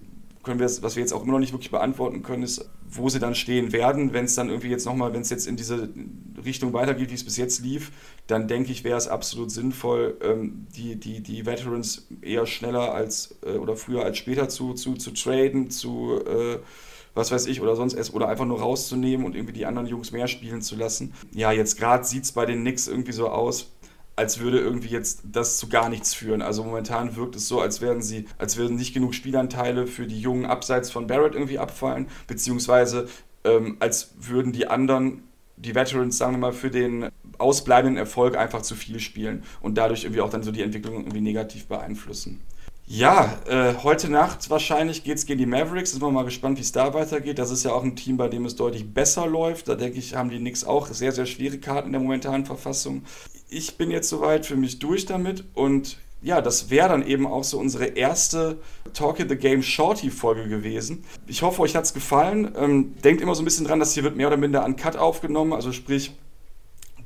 können 0.42 0.58
wir, 0.58 0.66
was 0.66 0.96
wir 0.96 1.02
jetzt 1.02 1.12
auch 1.12 1.22
immer 1.22 1.32
noch 1.32 1.38
nicht 1.38 1.52
wirklich 1.52 1.70
beantworten 1.70 2.22
können, 2.22 2.42
ist, 2.42 2.68
wo 2.88 3.08
sie 3.08 3.18
dann 3.18 3.34
stehen 3.34 3.72
werden. 3.72 4.12
Wenn 4.12 4.24
es 4.24 4.34
dann 4.34 4.48
irgendwie 4.48 4.68
jetzt 4.68 4.86
nochmal, 4.86 5.12
wenn 5.12 5.20
es 5.20 5.30
jetzt 5.30 5.46
in 5.46 5.56
diese 5.56 5.90
Richtung 6.44 6.72
weitergeht, 6.72 7.10
wie 7.10 7.14
es 7.14 7.24
bis 7.24 7.36
jetzt 7.36 7.60
lief, 7.60 7.92
dann 8.26 8.48
denke 8.48 8.72
ich, 8.72 8.82
wäre 8.82 8.96
es 8.96 9.08
absolut 9.08 9.50
sinnvoll, 9.50 10.16
ähm, 10.22 10.66
die, 10.74 10.96
die, 10.96 11.22
die 11.22 11.44
Veterans 11.44 12.06
eher 12.22 12.46
schneller 12.46 12.94
als 12.94 13.36
äh, 13.44 13.58
oder 13.58 13.76
früher 13.76 14.04
als 14.04 14.16
später 14.18 14.48
zu, 14.48 14.72
zu, 14.74 14.94
zu 14.94 15.10
traden, 15.10 15.70
zu 15.70 16.20
äh, 16.26 16.58
was 17.14 17.32
weiß 17.32 17.46
ich, 17.46 17.60
oder 17.60 17.76
sonst 17.76 17.94
erst, 17.94 18.14
oder 18.14 18.28
einfach 18.28 18.46
nur 18.46 18.60
rauszunehmen 18.60 19.26
und 19.26 19.34
irgendwie 19.34 19.52
die 19.52 19.66
anderen 19.66 19.88
Jungs 19.88 20.12
mehr 20.12 20.28
spielen 20.28 20.62
zu 20.62 20.76
lassen. 20.76 21.12
Ja, 21.32 21.52
jetzt 21.52 21.76
gerade 21.76 22.04
sieht 22.04 22.24
es 22.24 22.32
bei 22.32 22.46
den 22.46 22.60
Knicks 22.60 22.86
irgendwie 22.86 23.12
so 23.12 23.28
aus, 23.28 23.72
als 24.16 24.40
würde 24.40 24.58
irgendwie 24.58 24.88
jetzt 24.88 25.22
das 25.24 25.58
zu 25.58 25.68
gar 25.68 25.88
nichts 25.88 26.14
führen. 26.14 26.42
Also 26.42 26.64
momentan 26.64 27.16
wirkt 27.16 27.36
es 27.36 27.48
so, 27.48 27.60
als 27.60 27.80
wären 27.80 28.02
sie, 28.02 28.26
als 28.38 28.56
würden 28.56 28.76
nicht 28.76 28.92
genug 28.94 29.14
Spielanteile 29.14 29.86
für 29.86 30.06
die 30.06 30.20
Jungen 30.20 30.44
abseits 30.44 30.90
von 30.90 31.06
Barrett 31.06 31.34
irgendwie 31.34 31.58
abfallen, 31.58 32.06
beziehungsweise 32.26 33.08
ähm, 33.44 33.76
als 33.80 34.14
würden 34.18 34.52
die 34.52 34.66
anderen, 34.66 35.22
die 35.56 35.74
Veterans, 35.74 36.18
sagen 36.18 36.34
wir 36.34 36.38
mal, 36.38 36.52
für 36.52 36.70
den 36.70 37.08
ausbleibenden 37.38 37.96
Erfolg 37.96 38.36
einfach 38.36 38.62
zu 38.62 38.74
viel 38.74 39.00
spielen 39.00 39.42
und 39.62 39.78
dadurch 39.78 40.04
irgendwie 40.04 40.20
auch 40.20 40.30
dann 40.30 40.42
so 40.42 40.52
die 40.52 40.62
Entwicklung 40.62 40.94
irgendwie 40.96 41.20
negativ 41.20 41.66
beeinflussen. 41.66 42.40
Ja, 42.92 43.38
äh, 43.46 43.74
heute 43.84 44.10
Nacht 44.10 44.50
wahrscheinlich 44.50 45.04
geht 45.04 45.16
es 45.16 45.24
gegen 45.24 45.38
die 45.38 45.46
Mavericks. 45.46 45.92
Sind 45.92 46.02
wir 46.02 46.10
mal 46.10 46.24
gespannt, 46.24 46.58
wie 46.58 46.62
es 46.62 46.72
da 46.72 46.92
weitergeht. 46.92 47.38
Das 47.38 47.52
ist 47.52 47.62
ja 47.62 47.70
auch 47.70 47.84
ein 47.84 47.94
Team, 47.94 48.16
bei 48.16 48.26
dem 48.26 48.44
es 48.46 48.56
deutlich 48.56 48.92
besser 48.92 49.28
läuft. 49.28 49.68
Da 49.68 49.76
denke 49.76 50.00
ich, 50.00 50.16
haben 50.16 50.28
die 50.28 50.38
Knicks 50.38 50.64
auch 50.64 50.88
sehr, 50.88 51.12
sehr 51.12 51.26
schwere 51.26 51.58
Karten 51.58 51.86
in 51.86 51.92
der 51.92 52.00
momentanen 52.00 52.46
Verfassung. 52.46 53.04
Ich 53.52 53.76
bin 53.76 53.90
jetzt 53.90 54.08
soweit 54.08 54.46
für 54.46 54.54
mich 54.54 54.78
durch 54.78 55.06
damit 55.06 55.44
und 55.54 55.98
ja, 56.22 56.40
das 56.40 56.70
wäre 56.70 56.88
dann 56.90 57.06
eben 57.06 57.26
auch 57.26 57.42
so 57.42 57.58
unsere 57.58 57.86
erste 57.86 58.58
Talk 58.92 59.18
in 59.18 59.28
the 59.28 59.36
Game 59.36 59.62
Shorty 59.62 60.10
Folge 60.10 60.48
gewesen. 60.48 61.02
Ich 61.26 61.42
hoffe, 61.42 61.62
euch 61.62 61.74
hat 61.74 61.84
es 61.84 61.94
gefallen. 61.94 62.52
Ähm, 62.56 62.94
denkt 63.02 63.22
immer 63.22 63.34
so 63.34 63.42
ein 63.42 63.46
bisschen 63.46 63.66
dran, 63.66 63.80
dass 63.80 63.94
hier 63.94 64.04
wird 64.04 64.16
mehr 64.16 64.28
oder 64.28 64.36
minder 64.36 64.64
an 64.64 64.76
Cut 64.76 64.96
aufgenommen. 64.96 65.52
Also 65.52 65.72
sprich, 65.72 66.12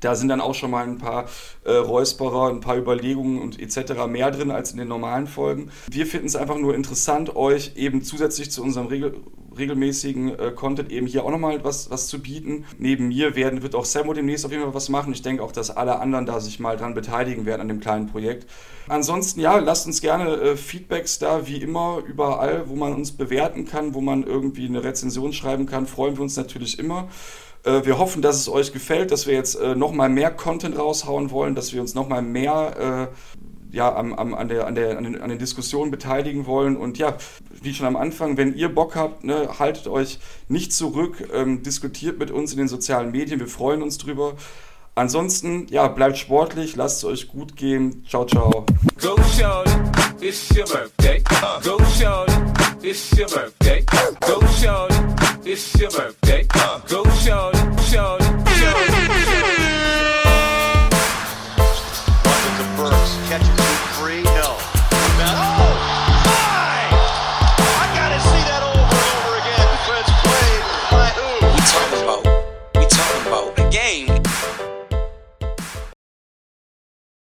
Da 0.04 0.14
sind 0.14 0.28
dann 0.28 0.40
auch 0.40 0.54
schon 0.54 0.70
mal 0.70 0.84
ein 0.84 0.98
paar 0.98 1.26
äh, 1.64 1.72
Räusperer, 1.72 2.50
ein 2.50 2.60
paar 2.60 2.76
Überlegungen 2.76 3.40
und 3.40 3.58
etc. 3.58 4.06
mehr 4.06 4.30
drin 4.30 4.50
als 4.50 4.72
in 4.72 4.78
den 4.78 4.88
normalen 4.88 5.26
Folgen. 5.26 5.70
Wir 5.90 6.06
finden 6.06 6.26
es 6.26 6.36
einfach 6.36 6.58
nur 6.58 6.74
interessant, 6.74 7.34
euch 7.36 7.72
eben 7.76 8.02
zusätzlich 8.02 8.50
zu 8.50 8.62
unserem 8.62 8.88
Regel 8.88 9.14
regelmäßigen 9.56 10.38
äh, 10.38 10.50
Content 10.50 10.90
eben 10.90 11.06
hier 11.06 11.24
auch 11.24 11.30
nochmal 11.30 11.62
was, 11.64 11.90
was 11.90 12.08
zu 12.08 12.20
bieten. 12.20 12.64
Neben 12.78 13.08
mir 13.08 13.36
werden, 13.36 13.62
wird 13.62 13.74
auch 13.74 13.84
Samo 13.84 14.12
demnächst 14.12 14.44
auf 14.44 14.50
jeden 14.50 14.64
Fall 14.64 14.74
was 14.74 14.88
machen. 14.88 15.12
Ich 15.12 15.22
denke 15.22 15.42
auch, 15.42 15.52
dass 15.52 15.70
alle 15.70 16.00
anderen 16.00 16.26
da 16.26 16.40
sich 16.40 16.60
mal 16.60 16.76
dran 16.76 16.94
beteiligen 16.94 17.46
werden 17.46 17.60
an 17.60 17.68
dem 17.68 17.80
kleinen 17.80 18.06
Projekt. 18.06 18.46
Ansonsten, 18.88 19.40
ja, 19.40 19.56
lasst 19.58 19.86
uns 19.86 20.00
gerne 20.00 20.34
äh, 20.34 20.56
Feedbacks 20.56 21.18
da, 21.18 21.46
wie 21.46 21.56
immer, 21.56 22.02
überall, 22.06 22.68
wo 22.68 22.74
man 22.74 22.94
uns 22.94 23.12
bewerten 23.12 23.64
kann, 23.64 23.94
wo 23.94 24.00
man 24.00 24.24
irgendwie 24.24 24.66
eine 24.66 24.84
Rezension 24.84 25.32
schreiben 25.32 25.66
kann, 25.66 25.86
freuen 25.86 26.16
wir 26.16 26.22
uns 26.22 26.36
natürlich 26.36 26.78
immer. 26.78 27.08
Äh, 27.64 27.84
wir 27.84 27.98
hoffen, 27.98 28.22
dass 28.22 28.36
es 28.36 28.48
euch 28.48 28.72
gefällt, 28.72 29.10
dass 29.10 29.26
wir 29.26 29.34
jetzt 29.34 29.56
äh, 29.56 29.74
nochmal 29.74 30.08
mehr 30.08 30.30
Content 30.30 30.78
raushauen 30.78 31.30
wollen, 31.30 31.54
dass 31.54 31.72
wir 31.72 31.80
uns 31.80 31.94
nochmal 31.94 32.22
mehr 32.22 33.10
äh, 33.10 33.74
ja, 33.74 33.92
am, 33.94 34.12
am, 34.14 34.34
an, 34.34 34.48
der, 34.48 34.66
an, 34.66 34.74
der, 34.76 34.96
an, 34.96 35.04
den, 35.04 35.20
an 35.20 35.30
den 35.30 35.38
Diskussionen 35.38 35.90
beteiligen 35.90 36.46
wollen. 36.46 36.76
Und 36.76 36.96
ja, 36.98 37.16
wie 37.60 37.74
schon 37.74 37.86
am 37.86 37.96
Anfang, 37.96 38.36
wenn 38.36 38.54
ihr 38.54 38.72
Bock 38.72 38.94
habt, 38.94 39.24
ne, 39.24 39.58
haltet 39.58 39.88
euch 39.88 40.20
nicht 40.48 40.72
zurück, 40.72 41.28
ähm, 41.32 41.62
diskutiert 41.62 42.18
mit 42.18 42.30
uns 42.30 42.52
in 42.52 42.58
den 42.58 42.68
sozialen 42.68 43.10
Medien, 43.10 43.40
wir 43.40 43.48
freuen 43.48 43.82
uns 43.82 43.98
drüber. 43.98 44.34
Ansonsten, 44.96 45.66
ja, 45.70 45.88
bleibt 45.88 46.18
sportlich, 46.18 46.76
lasst 46.76 46.98
es 46.98 47.04
euch 47.04 47.28
gut 47.28 47.56
gehen. 47.56 48.04
Ciao, 48.08 48.24
ciao. 48.24 48.64
Go, 49.00 49.16
Charlie, 49.36 49.72
it's 50.20 50.54
your 50.54 50.66
birthday. 50.66 51.20
Go, 51.64 51.78
Charlie, 51.98 52.32
it's 52.80 53.10
your 53.18 53.28
birthday. 53.28 53.84
Go, 54.20 54.40
Charlie, 54.60 54.94
it's 55.44 55.74
your 55.80 55.90
birthday. 55.90 56.46
Go, 56.88 57.02
Charlie, 57.24 57.58
Charlie. 57.90 58.23